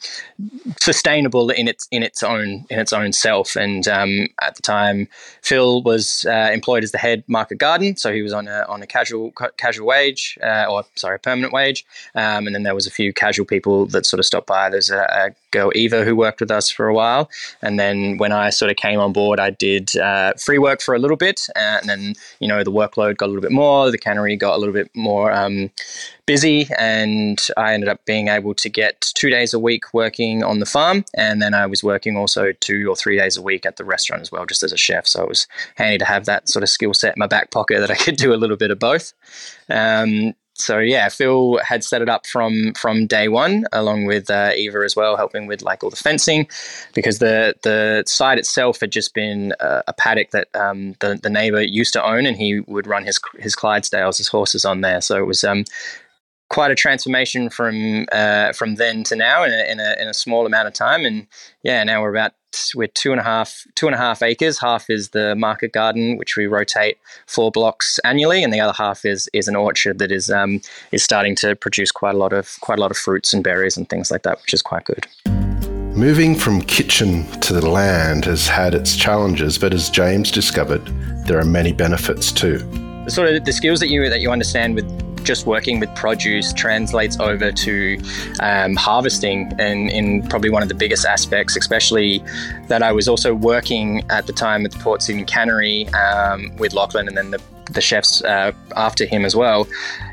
sustainable 0.79 1.49
in 1.49 1.67
its 1.67 1.87
in 1.91 2.03
its 2.03 2.23
own 2.23 2.65
in 2.69 2.79
its 2.79 2.93
own 2.93 3.13
self. 3.13 3.55
And 3.55 3.87
um, 3.87 4.27
at 4.41 4.55
the 4.55 4.61
time, 4.61 5.07
Phil 5.41 5.81
was 5.83 6.25
uh, 6.27 6.49
employed 6.53 6.83
as 6.83 6.91
the 6.91 6.97
head 6.97 7.23
market 7.27 7.57
garden, 7.57 7.95
so 7.97 8.13
he 8.13 8.21
was 8.21 8.33
on 8.33 8.47
a 8.47 8.65
on 8.67 8.81
a 8.81 8.87
casual 8.87 9.33
casual 9.57 9.87
wage 9.87 10.37
uh, 10.43 10.65
or 10.69 10.83
sorry 10.95 11.15
a 11.15 11.19
permanent 11.19 11.53
wage. 11.53 11.85
Um, 12.15 12.47
and 12.47 12.55
then 12.55 12.63
there 12.63 12.75
was 12.75 12.87
a 12.87 12.91
few 12.91 13.13
casual 13.13 13.45
people 13.45 13.85
that 13.87 14.05
sort 14.05 14.19
of 14.19 14.25
stopped 14.25 14.47
by. 14.47 14.69
There's 14.69 14.89
a, 14.89 15.01
a 15.01 15.31
girl 15.51 15.71
Eva 15.75 16.03
who 16.03 16.15
worked 16.15 16.39
with 16.39 16.51
us 16.51 16.69
for 16.69 16.87
a 16.87 16.93
while, 16.93 17.29
and 17.61 17.79
then 17.79 18.17
when 18.17 18.31
I 18.31 18.49
sort 18.49 18.71
of 18.71 18.77
came 18.77 18.99
on 18.99 19.13
board, 19.13 19.39
I 19.39 19.51
did 19.51 19.97
uh, 19.97 20.33
free 20.33 20.57
work 20.57 20.81
for 20.81 20.95
a 20.95 20.99
little 20.99 21.17
bit, 21.17 21.47
and 21.55 21.87
then 21.87 22.13
you 22.39 22.47
know 22.47 22.63
the 22.63 22.71
workload 22.71 23.17
got 23.17 23.25
a 23.25 23.27
little 23.27 23.41
bit 23.41 23.51
more. 23.51 23.91
The 23.91 23.97
cannery 23.97 24.35
got 24.35 24.55
a 24.55 24.57
little 24.57 24.73
bit 24.73 24.89
more 24.95 25.31
um, 25.31 25.71
busy, 26.25 26.67
and 26.77 27.45
I 27.55 27.73
ended 27.73 27.89
up 27.89 28.05
being 28.05 28.27
able 28.27 28.53
to 28.55 28.69
get 28.69 29.01
two 29.15 29.29
days 29.29 29.53
a 29.53 29.59
week 29.59 29.93
working 29.93 30.43
on 30.43 30.59
the 30.59 30.65
farm, 30.65 31.05
and 31.15 31.41
then 31.41 31.53
I 31.53 31.65
was 31.65 31.83
working 31.83 32.17
also 32.17 32.51
two 32.53 32.87
or 32.89 32.95
three 32.95 33.17
days 33.17 33.37
a 33.37 33.41
week 33.41 33.65
at 33.65 33.77
the 33.77 33.85
restaurant 33.85 34.21
as 34.21 34.31
well, 34.31 34.45
just 34.45 34.63
as 34.63 34.71
a 34.71 34.77
chef. 34.77 35.07
So 35.07 35.23
it 35.23 35.29
was 35.29 35.47
handy 35.75 35.97
to 35.97 36.05
have 36.05 36.25
that 36.25 36.49
sort 36.49 36.63
of 36.63 36.69
skill 36.69 36.93
set 36.93 37.15
in 37.15 37.19
my 37.19 37.27
back 37.27 37.51
pocket 37.51 37.79
that 37.79 37.91
I 37.91 37.95
could 37.95 38.17
do 38.17 38.33
a 38.33 38.35
little 38.35 38.57
bit 38.57 38.71
of 38.71 38.79
both. 38.79 39.13
Um, 39.69 40.33
so 40.57 40.79
yeah, 40.79 41.09
Phil 41.09 41.59
had 41.63 41.83
set 41.83 42.01
it 42.01 42.09
up 42.09 42.25
from 42.25 42.73
from 42.73 43.07
day 43.07 43.27
one, 43.27 43.65
along 43.71 44.05
with 44.05 44.29
uh, 44.29 44.51
Eva 44.55 44.79
as 44.79 44.95
well, 44.95 45.15
helping 45.15 45.47
with 45.47 45.61
like 45.61 45.83
all 45.83 45.89
the 45.89 45.95
fencing, 45.95 46.47
because 46.93 47.19
the 47.19 47.55
the 47.63 48.03
site 48.05 48.37
itself 48.37 48.79
had 48.79 48.91
just 48.91 49.13
been 49.13 49.53
a, 49.59 49.83
a 49.87 49.93
paddock 49.93 50.31
that 50.31 50.47
um, 50.55 50.95
the 50.99 51.19
the 51.21 51.29
neighbor 51.29 51.61
used 51.61 51.93
to 51.93 52.05
own, 52.05 52.25
and 52.25 52.37
he 52.37 52.61
would 52.67 52.87
run 52.87 53.05
his 53.05 53.19
his 53.39 53.55
Clydesdales, 53.55 54.17
his 54.17 54.27
horses 54.27 54.65
on 54.65 54.81
there. 54.81 55.01
So 55.01 55.17
it 55.17 55.27
was 55.27 55.43
um, 55.43 55.63
quite 56.49 56.71
a 56.71 56.75
transformation 56.75 57.49
from 57.49 58.07
uh, 58.11 58.53
from 58.53 58.75
then 58.75 59.03
to 59.03 59.15
now 59.15 59.43
in 59.43 59.51
a, 59.51 59.71
in 59.71 59.79
a, 59.79 59.95
in 60.01 60.07
a 60.07 60.13
small 60.13 60.45
amount 60.45 60.67
of 60.67 60.73
time. 60.73 61.05
And 61.05 61.27
yeah, 61.63 61.83
now 61.83 62.01
we're 62.01 62.15
about 62.15 62.33
we're 62.75 62.87
two 62.87 63.11
and 63.11 63.19
a 63.19 63.23
half 63.23 63.65
two 63.75 63.87
and 63.87 63.95
a 63.95 63.97
half 63.97 64.21
acres. 64.21 64.59
Half 64.59 64.89
is 64.89 65.09
the 65.09 65.35
market 65.35 65.71
garden, 65.71 66.17
which 66.17 66.35
we 66.35 66.47
rotate 66.47 66.97
four 67.25 67.51
blocks 67.51 67.99
annually, 68.03 68.43
and 68.43 68.53
the 68.53 68.59
other 68.59 68.73
half 68.73 69.05
is 69.05 69.29
is 69.33 69.47
an 69.47 69.55
orchard 69.55 69.99
that 69.99 70.11
is 70.11 70.29
um, 70.29 70.61
is 70.91 71.03
starting 71.03 71.35
to 71.37 71.55
produce 71.55 71.91
quite 71.91 72.15
a 72.15 72.17
lot 72.17 72.33
of 72.33 72.57
quite 72.61 72.77
a 72.77 72.81
lot 72.81 72.91
of 72.91 72.97
fruits 72.97 73.33
and 73.33 73.43
berries 73.43 73.77
and 73.77 73.89
things 73.89 74.11
like 74.11 74.23
that, 74.23 74.39
which 74.41 74.53
is 74.53 74.61
quite 74.61 74.85
good. 74.85 75.07
Moving 75.95 76.35
from 76.35 76.61
kitchen 76.61 77.25
to 77.41 77.53
the 77.53 77.67
land 77.67 78.25
has 78.25 78.47
had 78.47 78.75
its 78.75 78.95
challenges, 78.95 79.57
but 79.57 79.73
as 79.73 79.89
James 79.89 80.31
discovered, 80.31 80.85
there 81.25 81.39
are 81.39 81.45
many 81.45 81.73
benefits 81.73 82.31
too. 82.31 82.59
The 83.05 83.11
sort 83.11 83.29
of 83.29 83.45
the 83.45 83.53
skills 83.53 83.79
that 83.79 83.89
you 83.89 84.07
that 84.09 84.19
you 84.19 84.31
understand 84.31 84.75
with 84.75 85.06
just 85.27 85.45
working 85.45 85.79
with 85.79 85.93
produce 85.93 86.53
translates 86.53 87.19
over 87.19 87.51
to 87.51 87.99
um, 88.39 88.75
harvesting 88.77 89.51
and 89.59 89.89
in 89.91 90.25
probably 90.29 90.49
one 90.49 90.63
of 90.63 90.69
the 90.69 90.73
biggest 90.73 91.05
aspects, 91.05 91.57
especially 91.57 92.23
that 92.67 92.81
I 92.81 92.93
was 92.93 93.09
also 93.09 93.35
working 93.35 94.03
at 94.09 94.25
the 94.25 94.33
time 94.33 94.65
at 94.65 94.71
the 94.71 94.79
Port 94.79 95.01
Cygnet 95.01 95.27
Cannery 95.27 95.87
um, 95.89 96.55
with 96.55 96.73
Lachlan 96.73 97.09
and 97.09 97.17
then 97.17 97.31
the 97.31 97.41
the 97.71 97.81
chefs 97.81 98.23
uh, 98.23 98.51
after 98.75 99.05
him 99.05 99.25
as 99.25 99.35
well, 99.35 99.67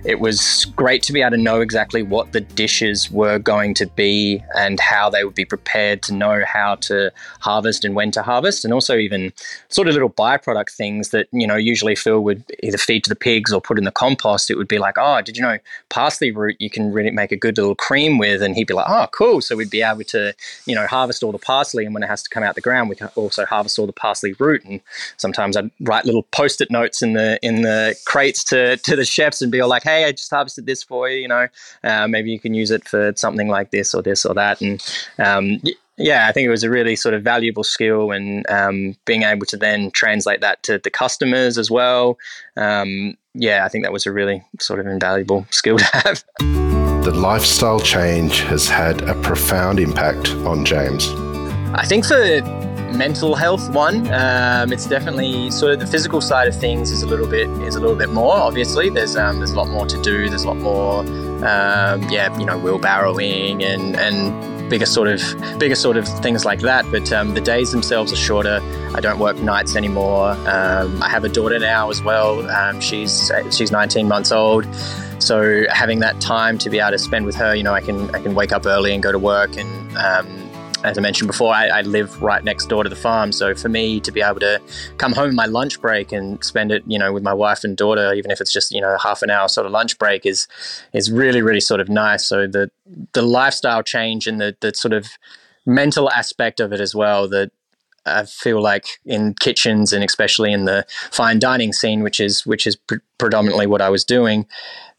it 0.04 0.20
was 0.20 0.66
great 0.76 1.02
to 1.04 1.12
be 1.12 1.22
able 1.22 1.36
to 1.36 1.42
know 1.42 1.60
exactly 1.60 2.02
what 2.02 2.32
the 2.32 2.40
dishes 2.40 3.10
were 3.10 3.38
going 3.38 3.74
to 3.74 3.86
be 3.86 4.42
and 4.56 4.78
how 4.80 5.08
they 5.08 5.24
would 5.24 5.34
be 5.34 5.44
prepared 5.44 6.02
to 6.02 6.14
know 6.14 6.42
how 6.46 6.74
to 6.76 7.10
harvest 7.40 7.84
and 7.84 7.94
when 7.94 8.10
to 8.10 8.22
harvest, 8.22 8.64
and 8.64 8.74
also 8.74 8.96
even 8.96 9.32
sort 9.68 9.88
of 9.88 9.94
little 9.94 10.10
byproduct 10.10 10.70
things 10.70 11.10
that 11.10 11.28
you 11.32 11.46
know 11.46 11.56
usually 11.56 11.94
Phil 11.94 12.20
would 12.20 12.44
either 12.62 12.78
feed 12.78 13.04
to 13.04 13.10
the 13.10 13.16
pigs 13.16 13.52
or 13.52 13.60
put 13.60 13.78
in 13.78 13.84
the 13.84 13.90
compost. 13.90 14.50
It 14.50 14.56
would 14.56 14.68
be 14.68 14.78
like, 14.78 14.96
oh, 14.98 15.20
did 15.22 15.36
you 15.36 15.42
know 15.42 15.58
parsley 15.88 16.30
root 16.30 16.56
you 16.58 16.70
can 16.70 16.92
really 16.92 17.10
make 17.10 17.32
a 17.32 17.36
good 17.36 17.56
little 17.56 17.74
cream 17.74 18.18
with, 18.18 18.42
and 18.42 18.54
he'd 18.54 18.66
be 18.66 18.74
like, 18.74 18.88
oh, 18.88 19.06
cool. 19.12 19.40
So 19.40 19.56
we'd 19.56 19.70
be 19.70 19.82
able 19.82 20.04
to 20.04 20.34
you 20.66 20.74
know 20.74 20.86
harvest 20.86 21.22
all 21.22 21.32
the 21.32 21.38
parsley, 21.38 21.84
and 21.84 21.94
when 21.94 22.02
it 22.02 22.08
has 22.08 22.22
to 22.22 22.30
come 22.30 22.42
out 22.42 22.54
the 22.54 22.60
ground, 22.60 22.90
we 22.90 22.96
can 22.96 23.08
also 23.14 23.44
harvest 23.44 23.78
all 23.78 23.86
the 23.86 23.92
parsley 23.92 24.34
root. 24.38 24.64
And 24.64 24.80
sometimes 25.16 25.56
I'd 25.56 25.70
write 25.80 26.04
little 26.04 26.24
post-it 26.24 26.70
notes 26.70 27.02
in 27.02 27.14
the 27.14 27.38
in 27.44 27.62
the 27.62 27.94
crates 28.06 28.42
to 28.44 28.76
to 28.78 28.96
the 28.96 29.04
chefs 29.04 29.42
and 29.42 29.52
be 29.52 29.60
all 29.60 29.68
like, 29.68 29.82
"Hey, 29.82 30.04
I 30.04 30.12
just 30.12 30.30
harvested 30.30 30.66
this 30.66 30.82
for 30.82 31.08
you. 31.08 31.18
You 31.18 31.28
know, 31.28 31.48
uh, 31.84 32.08
maybe 32.08 32.30
you 32.30 32.40
can 32.40 32.54
use 32.54 32.70
it 32.70 32.88
for 32.88 33.12
something 33.16 33.48
like 33.48 33.70
this 33.70 33.94
or 33.94 34.02
this 34.02 34.24
or 34.24 34.34
that." 34.34 34.60
And 34.60 34.82
um, 35.18 35.60
yeah, 35.96 36.26
I 36.26 36.32
think 36.32 36.46
it 36.46 36.50
was 36.50 36.64
a 36.64 36.70
really 36.70 36.96
sort 36.96 37.14
of 37.14 37.22
valuable 37.22 37.64
skill, 37.64 38.10
and 38.10 38.48
um, 38.50 38.96
being 39.04 39.22
able 39.22 39.46
to 39.46 39.56
then 39.56 39.90
translate 39.90 40.40
that 40.40 40.62
to 40.64 40.78
the 40.78 40.90
customers 40.90 41.58
as 41.58 41.70
well. 41.70 42.18
Um, 42.56 43.16
yeah, 43.34 43.64
I 43.64 43.68
think 43.68 43.84
that 43.84 43.92
was 43.92 44.06
a 44.06 44.12
really 44.12 44.42
sort 44.60 44.80
of 44.80 44.86
invaluable 44.86 45.46
skill 45.50 45.78
to 45.78 45.84
have. 45.84 46.24
The 47.04 47.12
lifestyle 47.14 47.80
change 47.80 48.40
has 48.40 48.66
had 48.66 49.02
a 49.02 49.14
profound 49.16 49.78
impact 49.78 50.30
on 50.46 50.64
James. 50.64 51.08
I 51.74 51.84
think 51.84 52.06
for 52.06 52.73
mental 52.94 53.34
health 53.34 53.70
one. 53.70 54.12
Um, 54.12 54.72
it's 54.72 54.86
definitely 54.86 55.50
sort 55.50 55.72
of 55.72 55.80
the 55.80 55.86
physical 55.86 56.20
side 56.20 56.48
of 56.48 56.58
things 56.58 56.90
is 56.90 57.02
a 57.02 57.06
little 57.06 57.26
bit 57.26 57.48
is 57.62 57.74
a 57.74 57.80
little 57.80 57.96
bit 57.96 58.10
more. 58.10 58.34
Obviously, 58.34 58.90
there's 58.90 59.16
um, 59.16 59.38
there's 59.38 59.52
a 59.52 59.56
lot 59.56 59.68
more 59.68 59.86
to 59.86 60.00
do. 60.02 60.28
There's 60.28 60.44
a 60.44 60.48
lot 60.48 60.56
more, 60.56 61.00
um, 61.00 62.02
yeah, 62.10 62.36
you 62.38 62.46
know, 62.46 62.58
wheelbarrowing 62.58 63.62
and 63.62 63.96
and 63.96 64.70
bigger 64.70 64.86
sort 64.86 65.08
of 65.08 65.20
bigger 65.58 65.74
sort 65.74 65.96
of 65.96 66.06
things 66.22 66.44
like 66.44 66.60
that. 66.60 66.84
But 66.90 67.12
um, 67.12 67.34
the 67.34 67.40
days 67.40 67.72
themselves 67.72 68.12
are 68.12 68.16
shorter. 68.16 68.60
I 68.94 69.00
don't 69.00 69.18
work 69.18 69.36
nights 69.38 69.76
anymore. 69.76 70.30
Um, 70.48 71.02
I 71.02 71.08
have 71.08 71.24
a 71.24 71.28
daughter 71.28 71.58
now 71.58 71.90
as 71.90 72.02
well. 72.02 72.48
Um, 72.50 72.80
she's 72.80 73.30
she's 73.50 73.70
19 73.70 74.08
months 74.08 74.32
old. 74.32 74.66
So 75.18 75.64
having 75.70 76.00
that 76.00 76.20
time 76.20 76.58
to 76.58 76.70
be 76.70 76.80
able 76.80 76.90
to 76.90 76.98
spend 76.98 77.24
with 77.24 77.34
her, 77.36 77.54
you 77.54 77.62
know, 77.62 77.72
I 77.72 77.80
can 77.80 78.14
I 78.14 78.20
can 78.20 78.34
wake 78.34 78.52
up 78.52 78.66
early 78.66 78.92
and 78.92 79.02
go 79.02 79.12
to 79.12 79.18
work 79.18 79.56
and 79.56 79.96
as 80.84 80.98
I 80.98 81.00
mentioned 81.00 81.28
before, 81.28 81.52
I, 81.52 81.68
I, 81.68 81.80
live 81.80 82.22
right 82.22 82.44
next 82.44 82.66
door 82.66 82.84
to 82.84 82.90
the 82.90 82.96
farm. 82.96 83.32
So 83.32 83.54
for 83.54 83.70
me 83.70 84.00
to 84.00 84.12
be 84.12 84.20
able 84.20 84.40
to 84.40 84.60
come 84.98 85.12
home 85.12 85.34
my 85.34 85.46
lunch 85.46 85.80
break 85.80 86.12
and 86.12 86.42
spend 86.44 86.70
it, 86.70 86.84
you 86.86 86.98
know, 86.98 87.10
with 87.12 87.22
my 87.22 87.32
wife 87.32 87.64
and 87.64 87.74
daughter, 87.74 88.12
even 88.12 88.30
if 88.30 88.40
it's 88.40 88.52
just 88.52 88.70
you 88.70 88.82
know 88.82 88.96
half 89.02 89.22
an 89.22 89.30
hour 89.30 89.48
sort 89.48 89.66
of 89.66 89.72
lunch 89.72 89.98
break, 89.98 90.26
is 90.26 90.46
is 90.92 91.10
really 91.10 91.40
really 91.40 91.60
sort 91.60 91.80
of 91.80 91.88
nice. 91.88 92.24
So 92.24 92.46
the 92.46 92.70
the 93.14 93.22
lifestyle 93.22 93.82
change 93.82 94.26
and 94.26 94.40
the 94.40 94.56
the 94.60 94.74
sort 94.74 94.92
of 94.92 95.06
mental 95.64 96.10
aspect 96.10 96.60
of 96.60 96.72
it 96.72 96.80
as 96.80 96.94
well. 96.94 97.28
That 97.28 97.50
I 98.04 98.26
feel 98.26 98.60
like 98.60 99.00
in 99.06 99.34
kitchens 99.40 99.94
and 99.94 100.04
especially 100.04 100.52
in 100.52 100.66
the 100.66 100.84
fine 101.10 101.38
dining 101.38 101.72
scene, 101.72 102.02
which 102.02 102.20
is 102.20 102.44
which 102.44 102.66
is 102.66 102.76
pre- 102.76 102.98
predominantly 103.16 103.66
what 103.66 103.80
I 103.80 103.88
was 103.88 104.04
doing, 104.04 104.46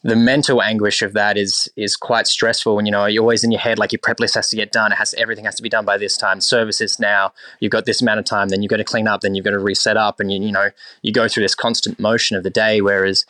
the 0.06 0.16
mental 0.16 0.62
anguish 0.62 1.02
of 1.02 1.14
that 1.14 1.36
is 1.36 1.68
is 1.76 1.98
quite 1.98 2.28
stressful. 2.28 2.78
And 2.78 2.88
you 2.88 2.92
know, 2.92 3.08
you're 3.08 3.24
always 3.24 3.44
in 3.44 3.52
your 3.52 3.60
head 3.60 3.80
like 3.80 3.92
your 3.92 4.00
prep 4.04 4.20
list 4.20 4.36
has 4.36 4.50
to 4.50 4.56
get 4.56 4.72
done. 4.72 4.92
It 4.92 4.96
has 4.96 5.16
everything 5.16 5.46
has 5.46 5.56
to 5.56 5.64
be 5.64 5.70
done 5.70 5.84
by 5.84 5.98
this 5.98 6.16
time. 6.16 6.42
Services 6.42 7.00
now, 7.00 7.34
you've 7.60 7.72
got 7.72 7.86
this 7.86 8.04
amount 8.04 8.20
of 8.20 8.26
time. 8.26 8.50
Then 8.50 8.62
you've 8.62 8.70
got 8.70 8.78
to 8.78 8.84
clean 8.84 9.08
up. 9.08 9.22
Then 9.22 9.34
you've 9.34 9.44
got 9.44 9.52
to 9.52 9.60
reset 9.60 9.98
up. 9.98 10.20
And 10.20 10.32
you 10.32 10.40
you 10.40 10.52
know, 10.52 10.70
you 11.02 11.12
go 11.12 11.28
through 11.28 11.42
this 11.42 11.56
constant 11.56 12.00
motion 12.00 12.38
of 12.38 12.44
the 12.44 12.52
day. 12.52 12.82
Whereas 12.82 13.26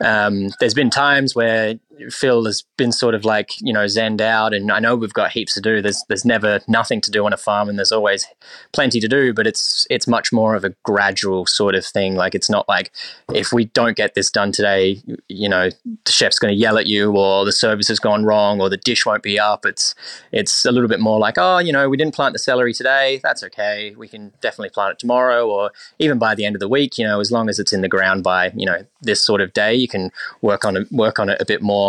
um, 0.00 0.48
there's 0.58 0.72
been 0.72 0.88
times 0.88 1.34
where 1.34 1.78
Phil 2.10 2.44
has 2.44 2.64
been 2.76 2.92
sort 2.92 3.14
of 3.14 3.24
like 3.24 3.60
you 3.60 3.72
know 3.72 3.84
zenned 3.84 4.20
out, 4.20 4.54
and 4.54 4.70
I 4.70 4.78
know 4.78 4.96
we've 4.96 5.12
got 5.12 5.32
heaps 5.32 5.54
to 5.54 5.60
do. 5.60 5.80
There's 5.80 6.04
there's 6.08 6.24
never 6.24 6.60
nothing 6.68 7.00
to 7.02 7.10
do 7.10 7.24
on 7.24 7.32
a 7.32 7.36
farm, 7.36 7.68
and 7.68 7.78
there's 7.78 7.92
always 7.92 8.26
plenty 8.72 9.00
to 9.00 9.08
do. 9.08 9.32
But 9.32 9.46
it's 9.46 9.86
it's 9.90 10.06
much 10.06 10.32
more 10.32 10.54
of 10.54 10.64
a 10.64 10.70
gradual 10.84 11.46
sort 11.46 11.74
of 11.74 11.84
thing. 11.84 12.14
Like 12.14 12.34
it's 12.34 12.50
not 12.50 12.68
like 12.68 12.92
if 13.32 13.52
we 13.52 13.66
don't 13.66 13.96
get 13.96 14.14
this 14.14 14.30
done 14.30 14.52
today, 14.52 15.02
you 15.28 15.48
know, 15.48 15.70
the 16.04 16.12
chef's 16.12 16.38
going 16.38 16.52
to 16.52 16.58
yell 16.58 16.78
at 16.78 16.86
you, 16.86 17.12
or 17.16 17.44
the 17.44 17.52
service 17.52 17.88
has 17.88 17.98
gone 17.98 18.24
wrong, 18.24 18.60
or 18.60 18.68
the 18.68 18.76
dish 18.76 19.06
won't 19.06 19.22
be 19.22 19.38
up. 19.38 19.64
It's 19.64 19.94
it's 20.32 20.64
a 20.64 20.72
little 20.72 20.88
bit 20.88 21.00
more 21.00 21.18
like 21.18 21.38
oh, 21.38 21.58
you 21.58 21.72
know, 21.72 21.88
we 21.88 21.96
didn't 21.96 22.14
plant 22.14 22.32
the 22.32 22.38
celery 22.38 22.74
today. 22.74 23.20
That's 23.22 23.42
okay. 23.44 23.94
We 23.96 24.08
can 24.08 24.32
definitely 24.40 24.70
plant 24.70 24.92
it 24.92 24.98
tomorrow, 24.98 25.48
or 25.48 25.72
even 25.98 26.18
by 26.18 26.34
the 26.34 26.44
end 26.44 26.56
of 26.56 26.60
the 26.60 26.68
week. 26.68 26.98
You 26.98 27.06
know, 27.06 27.20
as 27.20 27.32
long 27.32 27.48
as 27.48 27.58
it's 27.58 27.72
in 27.72 27.82
the 27.82 27.88
ground 27.88 28.22
by 28.22 28.52
you 28.54 28.66
know 28.66 28.84
this 29.00 29.24
sort 29.24 29.40
of 29.40 29.52
day, 29.52 29.74
you 29.74 29.88
can 29.88 30.10
work 30.42 30.64
on 30.64 30.76
it 30.76 30.92
work 30.92 31.18
on 31.18 31.30
it 31.30 31.40
a 31.40 31.44
bit 31.44 31.62
more 31.62 31.85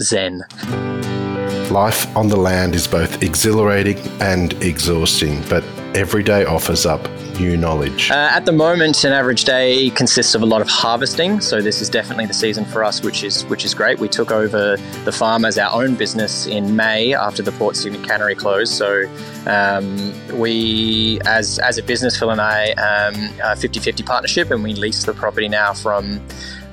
zen. 0.00 0.42
Life 1.70 2.14
on 2.16 2.28
the 2.28 2.36
land 2.36 2.74
is 2.74 2.86
both 2.86 3.22
exhilarating 3.22 3.98
and 4.20 4.52
exhausting, 4.62 5.42
but 5.48 5.64
every 5.94 6.22
day 6.22 6.44
offers 6.44 6.86
up 6.86 7.08
new 7.38 7.56
knowledge. 7.56 8.10
Uh, 8.10 8.30
at 8.32 8.44
the 8.44 8.52
moment, 8.52 9.02
an 9.04 9.12
average 9.12 9.44
day 9.44 9.90
consists 9.90 10.34
of 10.34 10.42
a 10.42 10.46
lot 10.46 10.60
of 10.60 10.68
harvesting, 10.68 11.40
so 11.40 11.60
this 11.60 11.80
is 11.80 11.88
definitely 11.88 12.26
the 12.26 12.34
season 12.34 12.64
for 12.64 12.84
us, 12.84 13.02
which 13.02 13.24
is 13.24 13.44
which 13.46 13.64
is 13.64 13.74
great. 13.74 13.98
We 13.98 14.08
took 14.08 14.30
over 14.30 14.76
the 15.04 15.12
farm 15.12 15.44
as 15.44 15.58
our 15.58 15.72
own 15.72 15.94
business 15.94 16.46
in 16.46 16.76
May 16.76 17.14
after 17.14 17.42
the 17.42 17.52
Port 17.52 17.76
Cygnet 17.76 18.04
cannery 18.04 18.34
closed. 18.34 18.72
So 18.72 19.04
um, 19.46 20.12
we, 20.38 21.20
as 21.26 21.58
as 21.58 21.78
a 21.78 21.82
business, 21.82 22.18
Phil 22.18 22.30
and 22.30 22.40
I, 22.40 22.70
um, 22.72 23.14
a 23.40 23.56
50-50 23.56 24.04
partnership, 24.06 24.50
and 24.50 24.62
we 24.62 24.74
lease 24.74 25.04
the 25.04 25.14
property 25.14 25.48
now 25.48 25.72
from 25.72 26.20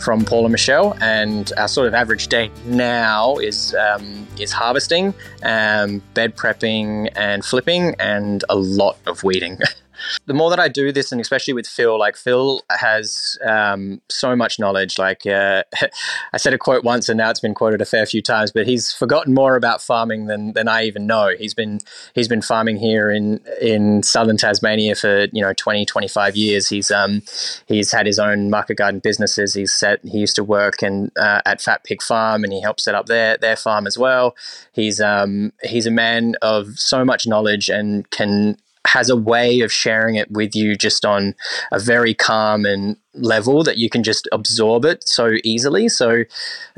from 0.02 0.26
Paul 0.26 0.46
and 0.46 0.52
Michelle, 0.52 0.98
and 1.02 1.52
our 1.58 1.68
sort 1.68 1.88
of 1.88 1.94
average 1.94 2.28
day 2.28 2.52
now 2.66 3.38
is 3.38 3.74
um, 3.76 4.28
is 4.40 4.52
harvesting, 4.52 5.14
um, 5.44 6.02
bed 6.14 6.36
prepping, 6.36 7.10
and 7.16 7.46
flipping, 7.46 7.96
and 8.00 8.44
a 8.50 8.56
lot 8.56 8.98
of 9.06 9.24
weeding. 9.24 9.60
the 10.26 10.34
more 10.34 10.50
that 10.50 10.60
I 10.60 10.68
do 10.68 10.92
this, 10.92 11.12
and 11.12 11.20
especially 11.20 11.54
with 11.54 11.68
Phil, 11.68 11.98
like 11.98 12.16
Phil 12.16 12.62
has 12.70 13.38
um, 13.44 14.02
so 14.10 14.36
much 14.36 14.60
knowledge. 14.60 14.98
Like 14.98 15.26
uh, 15.26 15.64
I 16.34 16.38
said 16.38 16.54
a 16.54 16.58
quote 16.58 16.84
once, 16.84 17.10
and 17.10 17.18
now 17.18 17.30
it's 17.30 17.40
been 17.40 17.54
quoted 17.54 17.82
a 17.82 17.86
fair 17.86 18.06
few 18.06 18.22
times. 18.22 18.52
But 18.52 18.68
he's 18.68 18.92
forgotten 18.92 19.34
more 19.34 19.56
about 19.56 19.82
farming 19.82 20.26
than, 20.26 20.54
than 20.54 20.68
I 20.68 20.84
even 20.84 21.08
know. 21.08 21.32
He's 21.38 21.54
been 21.54 21.80
he's 22.14 22.28
been 22.28 22.42
farming 22.42 22.78
here 22.78 23.10
in 23.10 23.40
in 23.62 24.04
southern 24.04 24.38
Tasmania 24.38 24.96
for 24.96 25.28
you 25.32 25.42
know 25.42 25.54
20, 25.54 25.86
25 25.86 26.36
years. 26.36 26.70
He's 26.70 26.92
um 26.92 27.22
he's 27.68 27.92
had 27.92 28.06
his 28.06 28.20
own 28.20 28.50
market 28.50 28.76
garden 28.76 29.00
businesses. 29.00 29.54
He's 29.54 29.74
set 29.74 30.00
he 30.04 30.20
used 30.20 30.36
to 30.36 30.44
work 30.44 30.82
and 30.82 31.12
uh, 31.18 31.42
at 31.46 31.62
Fat 31.62 31.84
Pig 31.84 32.02
Farm, 32.02 32.44
and 32.44 32.54
he 32.54 32.62
helped 32.62 32.82
set 32.82 32.96
up 32.96 33.08
their 33.08 33.38
their 33.38 33.56
farm 33.56 33.88
as 33.88 33.98
well. 33.98 34.36
He's 34.74 35.02
um 35.02 35.54
he's 35.64 35.86
a 35.86 35.92
man 35.92 36.36
of 36.42 36.78
so 36.78 37.04
much 37.06 37.28
knowledge 37.28 37.70
and 37.70 38.10
can 38.12 38.58
has 38.88 39.10
a 39.10 39.16
way 39.16 39.62
of 39.62 39.72
sharing 39.72 40.16
it 40.16 40.30
with 40.32 40.56
you 40.56 40.76
just 40.76 41.06
on 41.06 41.36
a 41.72 41.80
very 41.80 42.14
calm 42.14 42.66
and 42.66 42.98
level 43.14 43.64
that 43.64 43.78
you 43.78 43.90
can 43.90 44.04
just 44.04 44.28
absorb 44.32 44.86
it 44.86 45.08
so 45.08 45.34
easily. 45.44 45.88
So, 45.88 46.24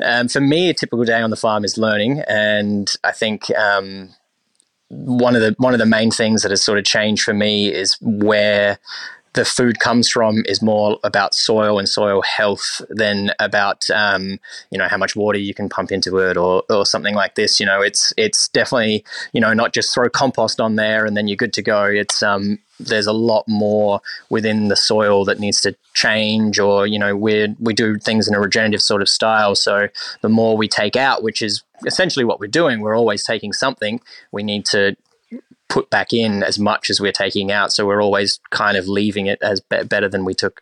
um, 0.01 0.27
for 0.27 0.41
me, 0.41 0.69
a 0.69 0.73
typical 0.73 1.05
day 1.05 1.21
on 1.21 1.29
the 1.29 1.35
farm 1.35 1.63
is 1.63 1.77
learning, 1.77 2.21
and 2.27 2.93
I 3.03 3.11
think 3.11 3.49
um, 3.55 4.13
one 4.89 5.35
of 5.35 5.41
the 5.41 5.55
one 5.57 5.73
of 5.73 5.79
the 5.79 5.85
main 5.85 6.11
things 6.11 6.43
that 6.43 6.51
has 6.51 6.63
sort 6.63 6.77
of 6.77 6.85
changed 6.85 7.23
for 7.23 7.33
me 7.33 7.73
is 7.73 7.97
where 8.01 8.79
the 9.33 9.45
food 9.45 9.79
comes 9.79 10.09
from 10.09 10.43
is 10.45 10.61
more 10.61 10.99
about 11.03 11.33
soil 11.33 11.79
and 11.79 11.89
soil 11.89 12.21
health 12.21 12.81
than 12.89 13.31
about 13.39 13.89
um, 13.89 14.39
you 14.71 14.77
know 14.77 14.87
how 14.87 14.97
much 14.97 15.15
water 15.15 15.39
you 15.39 15.53
can 15.53 15.69
pump 15.69 15.91
into 15.91 16.17
it 16.19 16.37
or, 16.37 16.63
or 16.69 16.85
something 16.85 17.15
like 17.15 17.35
this. 17.35 17.59
You 17.59 17.65
know, 17.65 17.81
it's 17.81 18.13
it's 18.17 18.47
definitely 18.49 19.03
you 19.31 19.41
know 19.41 19.53
not 19.53 19.73
just 19.73 19.93
throw 19.93 20.09
compost 20.09 20.61
on 20.61 20.75
there 20.75 21.05
and 21.05 21.17
then 21.17 21.27
you're 21.27 21.35
good 21.37 21.53
to 21.53 21.61
go. 21.61 21.85
It's 21.85 22.21
um, 22.21 22.59
there's 22.79 23.07
a 23.07 23.13
lot 23.13 23.47
more 23.47 24.01
within 24.29 24.67
the 24.67 24.75
soil 24.75 25.25
that 25.25 25.39
needs 25.39 25.61
to 25.61 25.75
change 25.93 26.59
or 26.59 26.87
you 26.87 26.97
know 26.97 27.15
we 27.15 27.55
we 27.59 27.73
do 27.73 27.97
things 27.97 28.27
in 28.27 28.33
a 28.33 28.39
regenerative 28.39 28.81
sort 28.81 29.01
of 29.01 29.07
style 29.07 29.55
so 29.55 29.87
the 30.21 30.29
more 30.29 30.57
we 30.57 30.67
take 30.67 30.95
out 30.95 31.21
which 31.21 31.41
is 31.41 31.61
essentially 31.85 32.25
what 32.25 32.39
we're 32.39 32.47
doing 32.47 32.81
we're 32.81 32.97
always 32.97 33.23
taking 33.23 33.53
something 33.53 34.01
we 34.31 34.41
need 34.41 34.65
to 34.65 34.95
put 35.69 35.89
back 35.89 36.13
in 36.13 36.43
as 36.43 36.59
much 36.59 36.89
as 36.89 37.01
we're 37.01 37.11
taking 37.11 37.51
out. 37.51 37.73
So 37.73 37.85
we're 37.85 38.01
always 38.01 38.39
kind 38.51 38.77
of 38.77 38.87
leaving 38.87 39.27
it 39.27 39.39
as 39.41 39.59
be- 39.59 39.83
better 39.83 40.07
than 40.07 40.25
we 40.25 40.33
took. 40.33 40.61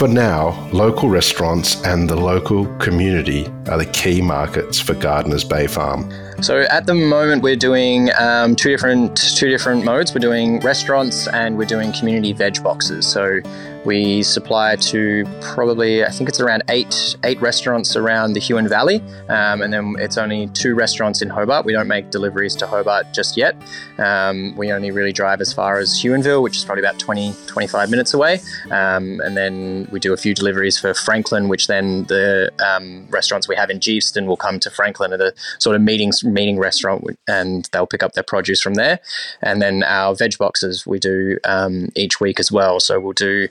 For 0.00 0.08
now, 0.08 0.70
local 0.72 1.08
restaurants 1.10 1.82
and 1.84 2.08
the 2.08 2.16
local 2.16 2.64
community 2.76 3.46
are 3.68 3.76
the 3.76 3.90
key 3.92 4.22
markets 4.22 4.80
for 4.80 4.94
Gardners 4.94 5.46
Bay 5.46 5.66
Farm. 5.66 6.10
So 6.42 6.60
at 6.60 6.86
the 6.86 6.94
moment, 6.94 7.42
we're 7.42 7.56
doing 7.56 8.08
um, 8.18 8.56
two 8.56 8.70
different 8.70 9.16
two 9.36 9.50
different 9.50 9.84
modes. 9.84 10.14
We're 10.14 10.20
doing 10.20 10.60
restaurants 10.60 11.28
and 11.28 11.58
we're 11.58 11.66
doing 11.66 11.92
community 11.92 12.32
veg 12.32 12.62
boxes. 12.62 13.06
So 13.06 13.40
we 13.84 14.22
supply 14.22 14.76
to 14.76 15.24
probably 15.40 16.04
I 16.04 16.10
think 16.10 16.28
it's 16.28 16.40
around 16.40 16.62
eight 16.68 17.16
eight 17.24 17.40
restaurants 17.40 17.96
around 17.96 18.34
the 18.34 18.40
Huon 18.40 18.68
Valley, 18.68 19.02
um, 19.28 19.62
and 19.62 19.72
then 19.72 19.96
it's 19.98 20.18
only 20.18 20.48
two 20.48 20.74
restaurants 20.74 21.22
in 21.22 21.28
Hobart. 21.28 21.64
We 21.64 21.72
don't 21.72 21.88
make 21.88 22.10
deliveries 22.10 22.54
to 22.56 22.66
Hobart 22.66 23.06
just 23.12 23.36
yet. 23.36 23.56
Um, 23.98 24.54
we 24.56 24.72
only 24.72 24.90
really 24.90 25.12
drive 25.12 25.40
as 25.40 25.52
far 25.52 25.78
as 25.78 25.90
Huonville, 26.02 26.42
which 26.42 26.56
is 26.56 26.64
probably 26.64 26.84
about 26.84 26.98
20 26.98 27.34
25 27.46 27.90
minutes 27.90 28.14
away, 28.14 28.40
um, 28.70 29.20
and 29.20 29.36
then 29.36 29.88
we 29.90 29.98
do 29.98 30.12
a 30.12 30.16
few 30.16 30.34
deliveries 30.34 30.78
for 30.78 30.92
Franklin, 30.92 31.48
which 31.48 31.66
then 31.66 32.04
the 32.04 32.52
um, 32.64 33.06
restaurants 33.10 33.48
we 33.48 33.56
have 33.56 33.70
in 33.70 33.80
Geeveston 33.80 34.26
will 34.26 34.36
come 34.36 34.60
to 34.60 34.70
Franklin 34.70 35.12
at 35.12 35.20
a 35.20 35.32
sort 35.58 35.76
of 35.76 35.82
meetings 35.82 36.22
meeting 36.22 36.58
restaurant, 36.58 37.04
and 37.26 37.68
they'll 37.72 37.86
pick 37.86 38.02
up 38.02 38.12
their 38.12 38.24
produce 38.24 38.60
from 38.60 38.74
there. 38.74 39.00
And 39.40 39.62
then 39.62 39.82
our 39.84 40.14
veg 40.14 40.36
boxes 40.38 40.86
we 40.86 40.98
do 40.98 41.38
um, 41.44 41.88
each 41.94 42.20
week 42.20 42.38
as 42.38 42.52
well. 42.52 42.80
So 42.80 43.00
we'll 43.00 43.12
do 43.12 43.48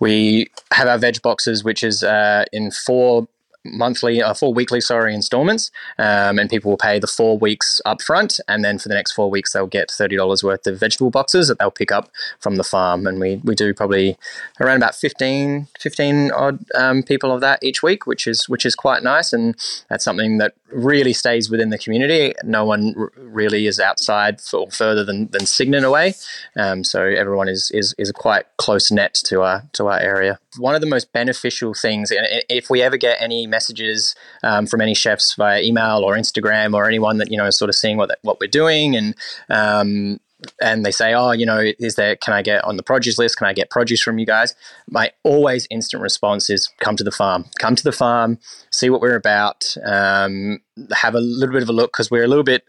we 0.00 0.48
have 0.72 0.88
our 0.88 0.98
veg 0.98 1.20
boxes, 1.22 1.64
which 1.64 1.82
is 1.82 2.02
uh, 2.02 2.44
in 2.52 2.70
four 2.70 3.28
monthly, 3.72 4.22
uh, 4.22 4.34
four 4.34 4.52
weekly, 4.52 4.80
sorry, 4.80 5.14
installments, 5.14 5.70
um, 5.98 6.38
and 6.38 6.50
people 6.50 6.70
will 6.70 6.78
pay 6.78 6.98
the 6.98 7.06
four 7.06 7.38
weeks 7.38 7.80
up 7.84 8.02
front, 8.02 8.40
and 8.48 8.64
then 8.64 8.78
for 8.78 8.88
the 8.88 8.94
next 8.94 9.12
four 9.12 9.30
weeks 9.30 9.52
they'll 9.52 9.66
get 9.66 9.90
thirty 9.90 10.16
dollars 10.16 10.42
worth 10.42 10.66
of 10.66 10.78
vegetable 10.78 11.10
boxes 11.10 11.48
that 11.48 11.58
they'll 11.58 11.70
pick 11.70 11.92
up 11.92 12.10
from 12.40 12.56
the 12.56 12.64
farm, 12.64 13.06
and 13.06 13.20
we 13.20 13.36
we 13.44 13.54
do 13.54 13.74
probably 13.74 14.16
around 14.60 14.76
about 14.76 14.94
15, 14.94 15.68
15 15.78 16.30
odd 16.32 16.64
um, 16.74 17.02
people 17.02 17.32
of 17.32 17.40
that 17.40 17.62
each 17.62 17.82
week, 17.82 18.06
which 18.06 18.26
is 18.26 18.48
which 18.48 18.64
is 18.66 18.74
quite 18.74 19.02
nice, 19.02 19.32
and 19.32 19.54
that's 19.88 20.04
something 20.04 20.38
that 20.38 20.54
really 20.70 21.12
stays 21.12 21.50
within 21.50 21.70
the 21.70 21.78
community. 21.78 22.34
No 22.44 22.64
one 22.64 22.94
r- 22.96 23.12
really 23.16 23.66
is 23.66 23.80
outside 23.80 24.40
for 24.40 24.70
further 24.70 25.04
than 25.04 25.28
than 25.28 25.46
Cygnet 25.46 25.84
away, 25.84 26.14
um, 26.56 26.84
so 26.84 27.02
everyone 27.02 27.48
is 27.48 27.70
is 27.72 27.94
is 27.98 28.12
quite 28.12 28.46
close 28.56 28.90
net 28.90 29.14
to 29.14 29.42
our 29.42 29.64
to 29.72 29.86
our 29.86 29.98
area. 29.98 30.38
One 30.58 30.74
of 30.74 30.80
the 30.80 30.86
most 30.86 31.12
beneficial 31.12 31.74
things, 31.74 32.10
and 32.10 32.26
if 32.48 32.70
we 32.70 32.82
ever 32.82 32.96
get 32.96 33.20
any 33.20 33.46
messages 33.58 34.14
um, 34.42 34.66
from 34.66 34.80
any 34.80 34.94
chefs 34.94 35.34
via 35.34 35.60
email 35.62 35.98
or 36.04 36.14
Instagram 36.14 36.74
or 36.74 36.86
anyone 36.86 37.18
that 37.18 37.28
you 37.32 37.38
know 37.38 37.46
is 37.46 37.58
sort 37.58 37.68
of 37.68 37.74
seeing 37.74 37.96
what 37.96 38.10
what 38.22 38.38
we're 38.40 38.56
doing 38.62 38.96
and 38.96 39.14
um, 39.50 40.20
and 40.60 40.84
they 40.84 40.90
say, 40.90 41.14
"Oh, 41.14 41.32
you 41.32 41.46
know, 41.46 41.72
is 41.78 41.96
there? 41.96 42.16
Can 42.16 42.32
I 42.32 42.42
get 42.42 42.64
on 42.64 42.76
the 42.76 42.82
produce 42.82 43.18
list? 43.18 43.38
Can 43.38 43.48
I 43.48 43.52
get 43.52 43.70
produce 43.70 44.02
from 44.02 44.18
you 44.18 44.26
guys?" 44.26 44.54
My 44.88 45.10
always 45.24 45.66
instant 45.70 46.02
response 46.02 46.50
is, 46.50 46.68
"Come 46.80 46.96
to 46.96 47.04
the 47.04 47.10
farm. 47.10 47.46
Come 47.58 47.74
to 47.74 47.84
the 47.84 47.92
farm. 47.92 48.38
See 48.70 48.90
what 48.90 49.00
we're 49.00 49.16
about. 49.16 49.64
Um, 49.84 50.60
have 50.92 51.14
a 51.14 51.20
little 51.20 51.52
bit 51.52 51.62
of 51.62 51.68
a 51.68 51.72
look 51.72 51.92
because 51.92 52.10
we're 52.10 52.24
a 52.24 52.28
little 52.28 52.44
bit." 52.44 52.64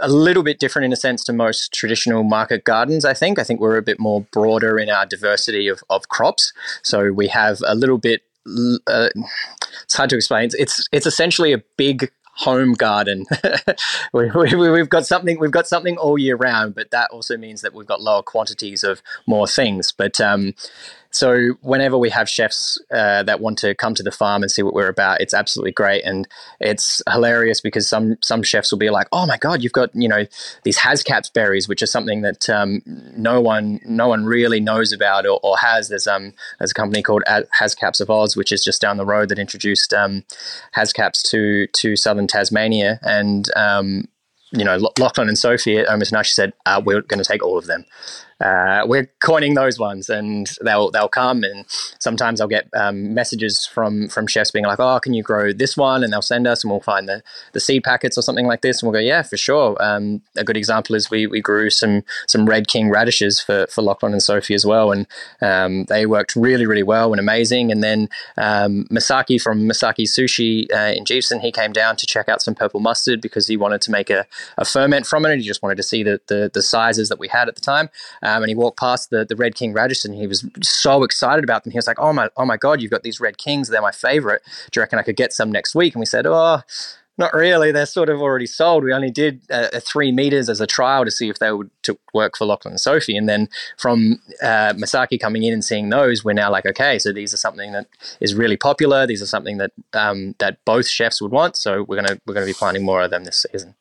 A 0.00 0.08
little 0.08 0.42
bit 0.42 0.58
different 0.58 0.86
in 0.86 0.94
a 0.94 0.96
sense 0.96 1.22
to 1.24 1.32
most 1.34 1.74
traditional 1.74 2.22
market 2.24 2.64
gardens, 2.64 3.04
I 3.04 3.12
think. 3.12 3.38
I 3.38 3.44
think 3.44 3.60
we're 3.60 3.76
a 3.76 3.82
bit 3.82 4.00
more 4.00 4.22
broader 4.32 4.78
in 4.78 4.88
our 4.88 5.04
diversity 5.04 5.68
of, 5.68 5.84
of 5.90 6.08
crops. 6.08 6.54
So 6.82 7.12
we 7.12 7.28
have 7.28 7.58
a 7.66 7.74
little 7.74 7.98
bit 7.98 8.22
uh, 8.46 9.08
it's 9.82 9.96
hard 9.96 10.10
to 10.10 10.16
explain. 10.16 10.50
It's, 10.52 10.88
it's 10.92 11.06
essentially 11.06 11.52
a 11.52 11.62
big 11.76 12.10
home 12.36 12.72
garden. 12.72 13.26
we, 14.12 14.28
have 14.28 14.34
we, 14.34 14.86
got 14.86 15.06
something 15.06 15.38
we've 15.38 15.50
got 15.50 15.66
something 15.66 15.96
all 15.96 16.18
year 16.18 16.36
round, 16.36 16.74
but 16.74 16.90
that 16.90 17.10
also 17.10 17.36
means 17.36 17.62
that 17.62 17.74
we've 17.74 17.86
got 17.86 18.00
lower 18.00 18.22
quantities 18.22 18.84
of 18.84 19.02
more 19.26 19.46
things. 19.46 19.92
But 19.92 20.20
um, 20.20 20.54
so 21.14 21.50
whenever 21.60 21.96
we 21.96 22.10
have 22.10 22.28
chefs 22.28 22.76
uh, 22.90 23.22
that 23.22 23.40
want 23.40 23.56
to 23.58 23.72
come 23.76 23.94
to 23.94 24.02
the 24.02 24.10
farm 24.10 24.42
and 24.42 24.50
see 24.50 24.62
what 24.62 24.74
we're 24.74 24.88
about, 24.88 25.20
it's 25.20 25.32
absolutely 25.32 25.70
great, 25.70 26.02
and 26.04 26.26
it's 26.58 27.00
hilarious 27.08 27.60
because 27.60 27.88
some 27.88 28.16
some 28.20 28.42
chefs 28.42 28.72
will 28.72 28.80
be 28.80 28.90
like, 28.90 29.06
"Oh 29.12 29.24
my 29.24 29.36
god, 29.36 29.62
you've 29.62 29.72
got 29.72 29.90
you 29.94 30.08
know 30.08 30.26
these 30.64 30.78
Haskaps 30.78 31.30
berries, 31.30 31.68
which 31.68 31.82
is 31.82 31.90
something 31.92 32.22
that 32.22 32.50
um, 32.50 32.82
no 32.84 33.40
one 33.40 33.78
no 33.84 34.08
one 34.08 34.24
really 34.24 34.58
knows 34.58 34.92
about 34.92 35.24
or, 35.24 35.38
or, 35.44 35.56
has." 35.58 35.88
There's 35.88 36.08
um 36.08 36.32
there's 36.58 36.72
a 36.72 36.74
company 36.74 37.00
called 37.00 37.22
Haskaps 37.28 38.00
of 38.00 38.10
Oz, 38.10 38.36
which 38.36 38.50
is 38.50 38.64
just 38.64 38.80
down 38.80 38.96
the 38.96 39.06
road 39.06 39.28
that 39.28 39.38
introduced 39.38 39.94
um, 39.94 40.24
Haskaps 40.72 41.22
to 41.30 41.68
to 41.68 41.94
southern 41.94 42.26
Tasmania, 42.26 42.98
and 43.02 43.48
um, 43.54 44.08
you 44.56 44.64
know, 44.64 44.78
Lachlan 44.98 45.28
and 45.28 45.38
Sophie 45.38 45.78
at 45.78 45.88
Omis 45.88 46.12
Nash 46.12 46.32
said, 46.32 46.52
uh, 46.66 46.80
we're 46.84 47.02
going 47.02 47.22
to 47.22 47.24
take 47.24 47.42
all 47.42 47.58
of 47.58 47.66
them. 47.66 47.84
uh, 48.40 48.82
we're 48.86 49.10
coining 49.22 49.54
those 49.54 49.78
ones, 49.78 50.10
and 50.10 50.50
they'll 50.62 50.90
they'll 50.90 51.08
come, 51.08 51.44
and 51.44 51.64
sometimes 51.98 52.40
I'll 52.40 52.48
get 52.48 52.68
um, 52.74 53.14
messages 53.14 53.66
from 53.66 54.08
from 54.08 54.26
chefs 54.26 54.50
being 54.50 54.64
like, 54.64 54.80
"Oh, 54.80 54.98
can 55.00 55.14
you 55.14 55.22
grow 55.22 55.52
this 55.52 55.76
one?" 55.76 56.02
And 56.02 56.12
they'll 56.12 56.22
send 56.22 56.46
us, 56.46 56.64
and 56.64 56.70
we'll 56.70 56.80
find 56.80 57.08
the 57.08 57.22
the 57.52 57.60
seed 57.60 57.84
packets 57.84 58.18
or 58.18 58.22
something 58.22 58.46
like 58.46 58.62
this, 58.62 58.82
and 58.82 58.90
we'll 58.90 59.00
go, 59.00 59.04
"Yeah, 59.04 59.22
for 59.22 59.36
sure." 59.36 59.76
Um, 59.82 60.22
a 60.36 60.44
good 60.44 60.56
example 60.56 60.96
is 60.96 61.10
we 61.10 61.26
we 61.26 61.40
grew 61.40 61.70
some 61.70 62.02
some 62.26 62.46
red 62.46 62.66
king 62.66 62.90
radishes 62.90 63.40
for 63.40 63.66
for 63.68 63.82
Lachlan 63.82 64.12
and 64.12 64.22
Sophie 64.22 64.54
as 64.54 64.66
well, 64.66 64.90
and 64.90 65.06
um, 65.40 65.84
they 65.84 66.04
worked 66.04 66.34
really 66.34 66.66
really 66.66 66.82
well 66.82 67.12
and 67.12 67.20
amazing. 67.20 67.70
And 67.70 67.82
then 67.84 68.08
um, 68.36 68.86
Masaaki 68.90 69.40
from 69.40 69.68
Masaaki 69.68 70.04
Sushi 70.04 70.70
uh, 70.72 70.92
in 70.96 71.04
Geeveston, 71.04 71.40
he 71.40 71.52
came 71.52 71.72
down 71.72 71.96
to 71.96 72.06
check 72.06 72.28
out 72.28 72.42
some 72.42 72.54
purple 72.54 72.80
mustard 72.80 73.20
because 73.20 73.46
he 73.46 73.56
wanted 73.56 73.80
to 73.82 73.90
make 73.90 74.10
a, 74.10 74.26
a 74.58 74.64
ferment 74.64 75.06
from 75.06 75.24
it, 75.26 75.32
and 75.32 75.40
he 75.40 75.46
just 75.46 75.62
wanted 75.62 75.76
to 75.76 75.82
see 75.82 76.02
the, 76.02 76.20
the 76.28 76.50
the 76.52 76.62
sizes 76.62 77.08
that 77.08 77.18
we 77.18 77.28
had 77.28 77.48
at 77.48 77.54
the 77.54 77.60
time. 77.60 77.88
Um, 78.22 78.42
and 78.42 78.48
he 78.48 78.54
walked 78.54 78.78
past 78.78 79.10
the, 79.10 79.24
the 79.24 79.36
Red 79.36 79.54
King 79.54 79.72
radish 79.72 80.04
and 80.04 80.14
he 80.14 80.26
was 80.26 80.44
so 80.62 81.02
excited 81.02 81.44
about 81.44 81.64
them. 81.64 81.72
He 81.72 81.78
was 81.78 81.86
like, 81.86 81.98
"Oh 81.98 82.12
my, 82.12 82.28
oh 82.36 82.44
my 82.44 82.56
God, 82.56 82.80
you've 82.80 82.90
got 82.90 83.02
these 83.02 83.20
Red 83.20 83.38
Kings! 83.38 83.68
They're 83.68 83.82
my 83.82 83.92
favorite. 83.92 84.42
Do 84.70 84.78
you 84.78 84.82
reckon 84.82 84.98
I 84.98 85.02
could 85.02 85.16
get 85.16 85.32
some 85.32 85.50
next 85.50 85.74
week?" 85.74 85.94
And 85.94 86.00
we 86.00 86.06
said, 86.06 86.26
"Oh." 86.26 86.62
Not 87.16 87.32
really. 87.32 87.70
They're 87.70 87.86
sort 87.86 88.08
of 88.08 88.20
already 88.20 88.46
sold. 88.46 88.82
We 88.82 88.92
only 88.92 89.10
did 89.10 89.40
a, 89.48 89.76
a 89.76 89.80
three 89.80 90.10
meters 90.10 90.48
as 90.48 90.60
a 90.60 90.66
trial 90.66 91.04
to 91.04 91.12
see 91.12 91.28
if 91.28 91.38
they 91.38 91.52
would 91.52 91.70
to 91.82 91.96
work 92.12 92.36
for 92.36 92.44
Lachlan 92.44 92.72
and 92.72 92.80
Sophie. 92.80 93.16
And 93.16 93.28
then 93.28 93.48
from 93.78 94.20
uh, 94.42 94.72
Masaaki 94.72 95.20
coming 95.20 95.44
in 95.44 95.52
and 95.52 95.64
seeing 95.64 95.90
those, 95.90 96.24
we're 96.24 96.32
now 96.32 96.50
like, 96.50 96.66
okay, 96.66 96.98
so 96.98 97.12
these 97.12 97.32
are 97.32 97.36
something 97.36 97.70
that 97.72 97.86
is 98.20 98.34
really 98.34 98.56
popular. 98.56 99.06
These 99.06 99.22
are 99.22 99.26
something 99.26 99.58
that 99.58 99.70
um, 99.92 100.34
that 100.40 100.64
both 100.64 100.88
chefs 100.88 101.22
would 101.22 101.30
want. 101.30 101.56
So 101.56 101.84
we're 101.84 102.02
gonna 102.02 102.20
we're 102.26 102.34
gonna 102.34 102.46
be 102.46 102.52
planting 102.52 102.84
more 102.84 103.02
of 103.02 103.10
them 103.10 103.22
this 103.22 103.46
season. 103.50 103.76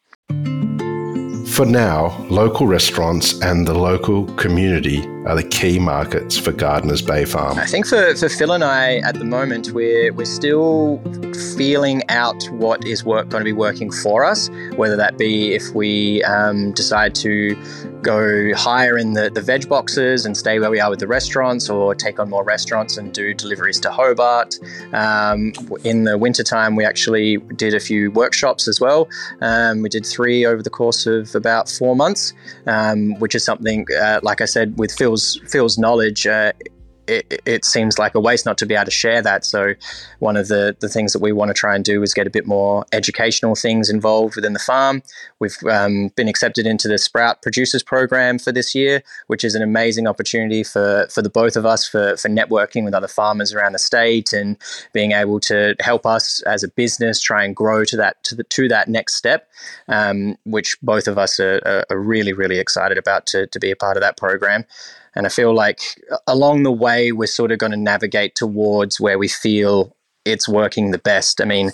For 1.53 1.67
now, 1.67 2.17
local 2.31 2.65
restaurants 2.65 3.39
and 3.43 3.67
the 3.67 3.75
local 3.75 4.25
community 4.37 5.07
are 5.25 5.35
the 5.35 5.43
key 5.43 5.79
markets 5.79 6.37
for 6.37 6.51
Gardners 6.51 7.05
Bay 7.05 7.25
Farm. 7.25 7.57
I 7.57 7.65
think 7.65 7.87
for, 7.87 8.15
for 8.15 8.27
Phil 8.27 8.51
and 8.51 8.63
I 8.63 8.97
at 8.97 9.15
the 9.15 9.25
moment, 9.25 9.71
we're, 9.71 10.11
we're 10.11 10.25
still 10.25 11.01
feeling 11.55 12.03
out 12.09 12.43
what 12.51 12.85
is 12.85 13.05
work, 13.05 13.29
going 13.29 13.41
to 13.41 13.45
be 13.45 13.53
working 13.53 13.91
for 13.91 14.25
us, 14.25 14.49
whether 14.75 14.95
that 14.97 15.17
be 15.17 15.53
if 15.53 15.73
we 15.73 16.23
um, 16.23 16.71
decide 16.73 17.15
to 17.15 17.55
go 18.03 18.53
higher 18.53 18.97
in 18.97 19.13
the, 19.13 19.29
the 19.29 19.41
veg 19.41 19.67
boxes 19.69 20.25
and 20.25 20.35
stay 20.35 20.59
where 20.59 20.69
we 20.69 20.79
are 20.79 20.89
with 20.89 20.99
the 20.99 21.07
restaurants 21.07 21.69
or 21.69 21.95
take 21.95 22.19
on 22.19 22.29
more 22.29 22.43
restaurants 22.43 22.97
and 22.97 23.13
do 23.13 23.33
deliveries 23.33 23.79
to 23.79 23.89
Hobart. 23.89 24.59
Um, 24.91 25.53
in 25.83 26.03
the 26.03 26.17
wintertime, 26.17 26.75
we 26.75 26.83
actually 26.83 27.37
did 27.55 27.73
a 27.73 27.79
few 27.79 28.11
workshops 28.11 28.67
as 28.67 28.81
well. 28.81 29.07
Um, 29.41 29.81
we 29.81 29.89
did 29.89 30.05
three 30.05 30.45
over 30.45 30.61
the 30.61 30.69
course 30.69 31.07
of 31.07 31.33
about 31.33 31.69
four 31.69 31.95
months, 31.95 32.33
um, 32.67 33.17
which 33.19 33.35
is 33.35 33.43
something, 33.43 33.87
uh, 33.97 34.19
like 34.21 34.41
I 34.41 34.45
said, 34.45 34.77
with 34.77 34.91
Phil's, 35.13 35.39
Phil's 35.47 35.77
knowledge, 35.77 36.25
uh, 36.25 36.53
it, 37.05 37.41
it, 37.45 37.65
seems 37.65 37.99
like 37.99 38.15
a 38.15 38.19
waste 38.19 38.45
not 38.45 38.57
to 38.57 38.65
be 38.65 38.75
able 38.75 38.85
to 38.85 38.91
share 38.91 39.21
that. 39.21 39.43
So, 39.43 39.73
one 40.19 40.37
of 40.37 40.47
the, 40.47 40.75
the 40.79 40.87
things 40.87 41.11
that 41.11 41.21
we 41.21 41.33
want 41.33 41.49
to 41.49 41.53
try 41.53 41.75
and 41.75 41.83
do 41.83 42.01
is 42.01 42.13
get 42.13 42.27
a 42.27 42.29
bit 42.29 42.47
more 42.47 42.85
educational 42.93 43.55
things 43.55 43.89
involved 43.89 44.37
within 44.37 44.53
the 44.53 44.59
farm. 44.59 45.03
We've 45.39 45.57
um, 45.69 46.11
been 46.15 46.29
accepted 46.29 46.65
into 46.65 46.87
the 46.87 46.97
Sprout 46.97 47.41
Producers 47.41 47.83
Program 47.83 48.39
for 48.39 48.53
this 48.53 48.73
year, 48.73 49.03
which 49.27 49.43
is 49.43 49.53
an 49.53 49.61
amazing 49.61 50.07
opportunity 50.07 50.63
for, 50.63 51.07
for 51.11 51.21
the 51.21 51.29
both 51.29 51.57
of 51.57 51.65
us 51.65 51.85
for, 51.85 52.15
for 52.15 52.29
networking 52.29 52.85
with 52.85 52.93
other 52.93 53.09
farmers 53.09 53.53
around 53.53 53.73
the 53.73 53.79
state 53.79 54.31
and 54.31 54.57
being 54.93 55.11
able 55.11 55.41
to 55.41 55.75
help 55.81 56.05
us 56.05 56.41
as 56.43 56.63
a 56.63 56.69
business 56.69 57.19
try 57.19 57.43
and 57.43 57.53
grow 57.53 57.83
to 57.83 57.97
that 57.97 58.23
to, 58.23 58.35
the, 58.35 58.45
to 58.45 58.69
that 58.69 58.87
next 58.87 59.15
step, 59.15 59.49
um, 59.89 60.37
which 60.45 60.77
both 60.81 61.09
of 61.09 61.17
us 61.17 61.37
are, 61.41 61.85
are 61.89 61.99
really 61.99 62.31
really 62.31 62.59
excited 62.59 62.97
about 62.97 63.25
to, 63.25 63.45
to 63.47 63.59
be 63.59 63.71
a 63.71 63.75
part 63.75 63.97
of 63.97 64.01
that 64.01 64.15
program. 64.15 64.65
And 65.15 65.25
I 65.25 65.29
feel 65.29 65.53
like 65.53 65.79
along 66.27 66.63
the 66.63 66.71
way, 66.71 67.11
we're 67.11 67.27
sort 67.27 67.51
of 67.51 67.59
going 67.59 67.71
to 67.71 67.77
navigate 67.77 68.35
towards 68.35 68.99
where 68.99 69.17
we 69.17 69.27
feel 69.27 69.95
it's 70.25 70.47
working 70.47 70.91
the 70.91 70.97
best. 70.97 71.41
I 71.41 71.45
mean, 71.45 71.71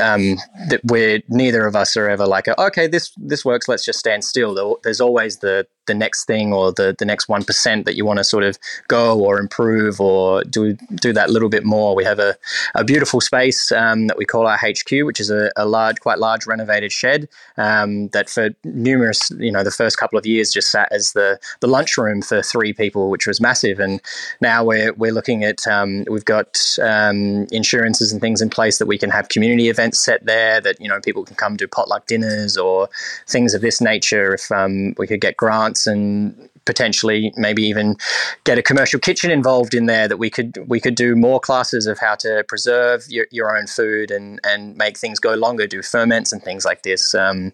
um, 0.00 0.36
that 0.68 0.80
we're 0.84 1.22
neither 1.28 1.66
of 1.66 1.76
us 1.76 1.96
are 1.96 2.08
ever 2.08 2.26
like, 2.26 2.48
okay, 2.48 2.86
this 2.86 3.12
this 3.16 3.44
works. 3.44 3.68
Let's 3.68 3.84
just 3.84 3.98
stand 3.98 4.24
still. 4.24 4.78
There's 4.82 5.00
always 5.00 5.38
the 5.38 5.66
the 5.86 5.94
next 5.94 6.24
thing 6.24 6.52
or 6.52 6.72
the, 6.72 6.94
the 6.98 7.04
next 7.04 7.28
1% 7.28 7.84
that 7.84 7.96
you 7.96 8.04
want 8.04 8.18
to 8.18 8.24
sort 8.24 8.44
of 8.44 8.58
go 8.88 9.18
or 9.18 9.38
improve 9.38 10.00
or 10.00 10.42
do 10.44 10.74
do 10.94 11.12
that 11.12 11.30
little 11.30 11.48
bit 11.48 11.64
more. 11.64 11.94
We 11.94 12.04
have 12.04 12.18
a, 12.18 12.36
a 12.74 12.84
beautiful 12.84 13.20
space 13.20 13.72
um, 13.72 14.06
that 14.06 14.18
we 14.18 14.24
call 14.24 14.46
our 14.46 14.56
HQ, 14.56 14.90
which 14.90 15.20
is 15.20 15.30
a, 15.30 15.50
a 15.56 15.66
large, 15.66 16.00
quite 16.00 16.18
large 16.18 16.46
renovated 16.46 16.92
shed 16.92 17.28
um, 17.56 18.08
that 18.08 18.28
for 18.28 18.50
numerous, 18.64 19.30
you 19.38 19.52
know, 19.52 19.62
the 19.62 19.70
first 19.70 19.98
couple 19.98 20.18
of 20.18 20.26
years 20.26 20.52
just 20.52 20.70
sat 20.70 20.88
as 20.90 21.12
the, 21.12 21.38
the 21.60 21.66
lunchroom 21.66 22.22
for 22.22 22.42
three 22.42 22.72
people, 22.72 23.10
which 23.10 23.26
was 23.26 23.40
massive. 23.40 23.80
And 23.80 24.00
now 24.40 24.64
we're, 24.64 24.92
we're 24.94 25.12
looking 25.12 25.44
at, 25.44 25.66
um, 25.66 26.04
we've 26.08 26.24
got 26.24 26.60
um, 26.82 27.46
insurances 27.50 28.12
and 28.12 28.20
things 28.20 28.40
in 28.40 28.50
place 28.50 28.78
that 28.78 28.86
we 28.86 28.98
can 28.98 29.10
have 29.10 29.28
community 29.28 29.68
events 29.68 29.98
set 29.98 30.24
there 30.24 30.60
that, 30.60 30.80
you 30.80 30.88
know, 30.88 31.00
people 31.00 31.24
can 31.24 31.36
come 31.36 31.56
do 31.56 31.66
potluck 31.66 32.06
dinners 32.06 32.56
or 32.56 32.88
things 33.26 33.54
of 33.54 33.60
this 33.60 33.80
nature 33.80 34.34
if 34.34 34.50
um, 34.52 34.94
we 34.98 35.06
could 35.06 35.20
get 35.20 35.36
grants 35.36 35.73
and 35.86 36.48
potentially 36.64 37.32
maybe 37.36 37.62
even 37.62 37.96
get 38.44 38.58
a 38.58 38.62
commercial 38.62 38.98
kitchen 38.98 39.30
involved 39.30 39.74
in 39.74 39.86
there 39.86 40.08
that 40.08 40.16
we 40.16 40.30
could 40.30 40.56
we 40.66 40.80
could 40.80 40.94
do 40.94 41.14
more 41.14 41.38
classes 41.38 41.86
of 41.86 41.98
how 41.98 42.14
to 42.14 42.44
preserve 42.48 43.04
your, 43.08 43.26
your 43.30 43.56
own 43.56 43.66
food 43.66 44.10
and 44.10 44.40
and 44.44 44.76
make 44.76 44.96
things 44.96 45.18
go 45.18 45.34
longer 45.34 45.66
do 45.66 45.82
ferments 45.82 46.32
and 46.32 46.42
things 46.42 46.64
like 46.64 46.82
this 46.82 47.14
um, 47.14 47.52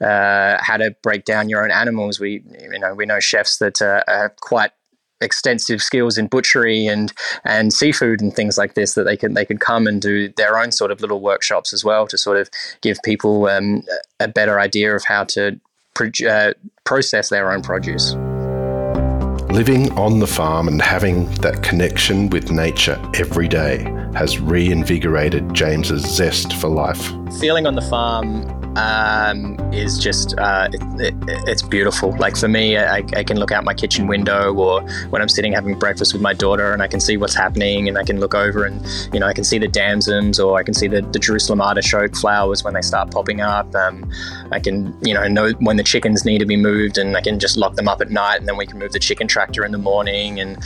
uh, 0.00 0.58
how 0.60 0.76
to 0.76 0.94
break 1.02 1.24
down 1.24 1.48
your 1.48 1.64
own 1.64 1.70
animals. 1.70 2.20
We 2.20 2.42
you 2.60 2.78
know 2.78 2.94
we 2.94 3.06
know 3.06 3.20
chefs 3.20 3.58
that 3.58 3.82
uh, 3.82 4.02
have 4.06 4.36
quite 4.36 4.70
extensive 5.20 5.80
skills 5.80 6.18
in 6.18 6.26
butchery 6.26 6.86
and 6.86 7.12
and 7.44 7.72
seafood 7.72 8.20
and 8.20 8.34
things 8.34 8.58
like 8.58 8.74
this 8.74 8.94
that 8.94 9.04
they 9.04 9.16
can 9.16 9.34
they 9.34 9.44
can 9.44 9.58
come 9.58 9.86
and 9.86 10.02
do 10.02 10.28
their 10.36 10.58
own 10.58 10.72
sort 10.72 10.90
of 10.90 11.00
little 11.00 11.20
workshops 11.20 11.72
as 11.72 11.84
well 11.84 12.06
to 12.06 12.18
sort 12.18 12.36
of 12.36 12.50
give 12.80 12.98
people 13.04 13.46
um, 13.46 13.82
a 14.20 14.28
better 14.28 14.58
idea 14.58 14.94
of 14.94 15.04
how 15.04 15.24
to 15.24 15.58
uh, 15.98 16.52
process 16.84 17.28
their 17.28 17.52
own 17.52 17.62
produce. 17.62 18.14
Living 19.52 19.92
on 19.98 20.18
the 20.18 20.26
farm 20.26 20.66
and 20.66 20.80
having 20.80 21.30
that 21.36 21.62
connection 21.62 22.30
with 22.30 22.50
nature 22.50 22.98
every 23.14 23.48
day 23.48 23.82
has 24.14 24.38
reinvigorated 24.40 25.52
James's 25.52 26.02
zest 26.02 26.54
for 26.54 26.68
life. 26.68 27.12
Feeling 27.38 27.66
on 27.66 27.74
the 27.74 27.82
farm 27.82 28.61
um, 28.76 29.56
is 29.72 29.98
just 29.98 30.38
uh, 30.38 30.68
it, 30.72 30.82
it, 31.00 31.14
it's 31.46 31.62
beautiful. 31.62 32.16
Like 32.16 32.36
for 32.36 32.48
me, 32.48 32.76
I, 32.76 33.04
I, 33.16 33.22
can 33.22 33.38
look 33.38 33.52
out 33.52 33.64
my 33.64 33.74
kitchen 33.74 34.06
window, 34.06 34.54
or 34.54 34.82
when 35.10 35.20
I'm 35.20 35.28
sitting 35.28 35.52
having 35.52 35.78
breakfast 35.78 36.12
with 36.12 36.22
my 36.22 36.32
daughter, 36.32 36.72
and 36.72 36.82
I 36.82 36.88
can 36.88 37.00
see 37.00 37.16
what's 37.16 37.34
happening, 37.34 37.88
and 37.88 37.98
I 37.98 38.04
can 38.04 38.18
look 38.18 38.34
over 38.34 38.64
and 38.64 38.84
you 39.12 39.20
know 39.20 39.26
I 39.26 39.34
can 39.34 39.44
see 39.44 39.58
the 39.58 39.68
damsons, 39.68 40.40
or 40.40 40.58
I 40.58 40.62
can 40.62 40.74
see 40.74 40.88
the, 40.88 41.02
the 41.02 41.18
Jerusalem 41.18 41.60
artichoke 41.60 42.16
flowers 42.16 42.64
when 42.64 42.74
they 42.74 42.82
start 42.82 43.10
popping 43.10 43.40
up. 43.40 43.74
Um, 43.74 44.10
I 44.50 44.58
can 44.58 44.96
you 45.02 45.12
know 45.12 45.28
know 45.28 45.52
when 45.60 45.76
the 45.76 45.84
chickens 45.84 46.24
need 46.24 46.38
to 46.38 46.46
be 46.46 46.56
moved, 46.56 46.98
and 46.98 47.16
I 47.16 47.20
can 47.20 47.38
just 47.38 47.56
lock 47.56 47.74
them 47.74 47.88
up 47.88 48.00
at 48.00 48.10
night, 48.10 48.40
and 48.40 48.48
then 48.48 48.56
we 48.56 48.66
can 48.66 48.78
move 48.78 48.92
the 48.92 49.00
chicken 49.00 49.28
tractor 49.28 49.64
in 49.64 49.72
the 49.72 49.78
morning. 49.78 50.40
And 50.40 50.56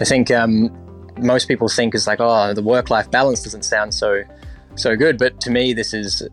I 0.00 0.04
think 0.04 0.30
um, 0.30 0.70
most 1.18 1.48
people 1.48 1.68
think 1.68 1.94
is 1.94 2.06
like, 2.06 2.20
oh, 2.20 2.54
the 2.54 2.62
work 2.62 2.90
life 2.90 3.10
balance 3.10 3.42
doesn't 3.42 3.64
sound 3.64 3.92
so 3.92 4.22
so 4.76 4.96
good. 4.96 5.18
But 5.18 5.40
to 5.42 5.50
me, 5.50 5.72
this 5.72 5.92
is 5.94 6.26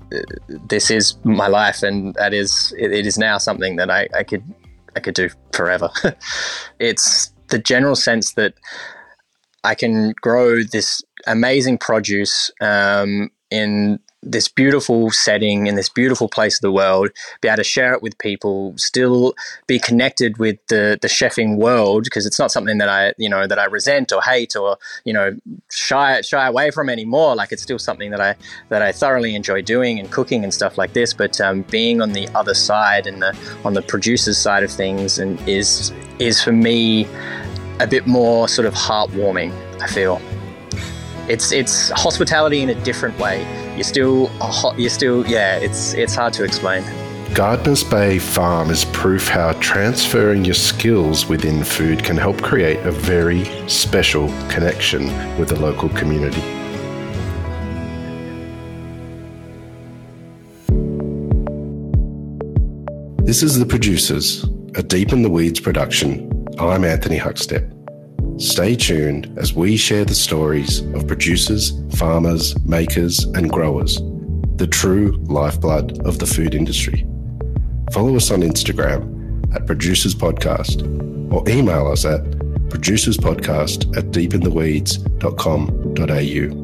this 0.70 0.92
is 0.92 1.18
my 1.24 1.48
life, 1.48 1.84
and 1.84 2.14
that 2.16 2.34
is 2.34 2.74
it, 2.78 2.92
it 2.92 3.06
is 3.06 3.18
now 3.18 3.38
something 3.38 3.76
that 3.78 3.90
I, 3.90 4.08
I 4.16 4.24
could 4.24 4.44
I 4.96 5.00
could 5.00 5.16
do 5.16 5.30
forever. 5.54 5.90
it's 6.80 7.34
the 7.50 7.60
general 7.60 7.96
sense 7.96 8.34
that 8.34 8.54
I 9.64 9.76
can 9.76 10.14
grow 10.22 10.64
this 10.64 11.02
amazing 11.26 11.78
produce 11.78 12.52
um, 12.62 13.30
in 13.50 14.00
this 14.26 14.48
beautiful 14.48 15.12
setting 15.12 15.68
in 15.68 15.76
this 15.76 15.90
beautiful 15.90 16.28
place 16.28 16.58
of 16.58 16.62
the 16.62 16.72
world, 16.72 17.10
be 17.42 17.48
able 17.48 17.58
to 17.58 17.64
share 17.64 17.94
it 17.94 18.02
with 18.02 18.18
people, 18.18 18.74
still 18.78 19.34
be 19.68 19.80
connected 19.80 20.38
with 20.38 20.58
the 20.68 20.98
the 21.02 21.08
chefing 21.08 21.58
world 21.58 22.04
because 22.04 22.26
it's 22.26 22.40
not 22.40 22.52
something 22.52 22.78
that 22.78 22.90
I 22.90 23.14
you 23.18 23.30
know 23.30 23.48
that 23.48 23.60
I 23.60 23.66
resent 23.66 24.12
or 24.12 24.22
hate 24.22 24.56
or 24.56 24.78
you 25.06 25.14
know 25.14 25.36
shy 25.72 26.22
shy 26.22 26.48
away 26.48 26.72
from 26.72 26.90
anymore. 26.90 27.36
Like 27.36 27.52
it's 27.52 27.64
still 27.64 27.80
something 27.80 28.12
that 28.12 28.22
I 28.22 28.36
that 28.70 28.82
I 28.82 28.92
thoroughly 28.92 29.36
enjoy 29.36 29.62
doing 29.62 30.00
and 30.00 30.10
cooking 30.12 30.44
and 30.44 30.54
stuff 30.54 30.78
like 30.78 30.94
this. 30.94 31.14
But 31.14 31.40
um, 31.42 31.64
being 31.64 32.02
on 32.02 32.14
the 32.14 32.28
other 32.30 32.54
side 32.54 33.08
and 33.08 33.22
the 33.22 33.38
on 33.66 33.74
the 33.74 33.82
producer's 33.82 34.38
side 34.38 34.64
of 34.64 34.72
things 34.72 35.20
and 35.20 35.40
is 35.48 35.92
is 36.20 36.42
for 36.42 36.52
me 36.52 37.08
a 37.80 37.88
bit 37.88 38.08
more 38.08 38.48
sort 38.48 38.66
of 38.66 38.74
heartwarming. 38.74 39.52
I 39.82 39.88
feel 39.88 40.22
it's 41.30 41.52
it's 41.52 41.90
hospitality 41.92 42.62
in 42.62 42.70
a 42.70 42.76
different 42.84 43.18
way. 43.20 43.44
You're 43.76 43.84
still 43.84 44.32
you're 44.78 44.90
still 44.90 45.26
yeah. 45.28 45.58
It's 45.58 45.94
it's 45.94 46.16
hard 46.16 46.34
to 46.34 46.44
explain. 46.44 46.84
Gardner's 47.34 47.84
Bay 47.84 48.20
Farm 48.20 48.70
is 48.70 48.86
proof 48.86 49.28
how 49.28 49.54
transferring 49.54 50.46
your 50.46 50.54
skills 50.54 51.26
within 51.28 51.64
food 51.64 52.04
can 52.04 52.16
help 52.16 52.42
create 52.44 52.78
a 52.86 52.92
very 52.92 53.46
special 53.68 54.28
connection 54.50 55.08
with 55.40 55.50
the 55.50 55.60
local 55.60 55.90
community. 55.90 56.42
This 63.26 63.42
is 63.42 63.58
The 63.58 63.66
Producers, 63.66 64.44
a 64.76 64.84
Deep 64.84 65.12
in 65.12 65.24
the 65.24 65.30
Weeds 65.30 65.60
production 65.60 66.30
I'm 66.60 66.86
Anthony 66.86 67.18
Huckstep. 67.18 67.83
Stay 68.38 68.76
tuned 68.76 69.32
as 69.38 69.54
we 69.54 69.78
share 69.78 70.06
the 70.06 70.16
stories 70.16 70.80
of 70.96 71.08
producers, 71.08 71.72
farmers, 71.96 72.60
makers, 72.66 73.24
and 73.36 73.50
growers, 73.50 74.02
the 74.56 74.68
true 74.68 75.18
lifeblood 75.24 76.00
of 76.06 76.20
the 76.20 76.26
food 76.26 76.56
industry. 76.56 77.06
Follow 77.92 78.16
us 78.16 78.32
on 78.32 78.42
Instagram 78.42 79.54
at 79.56 79.68
Producers 79.68 80.16
Podcast 80.16 80.82
or 81.32 81.48
email 81.48 81.92
us 81.92 82.06
at 82.06 82.22
producerspodcast 82.70 83.96
at 83.98 84.06
deepintheweeds.com.au. 84.06 86.63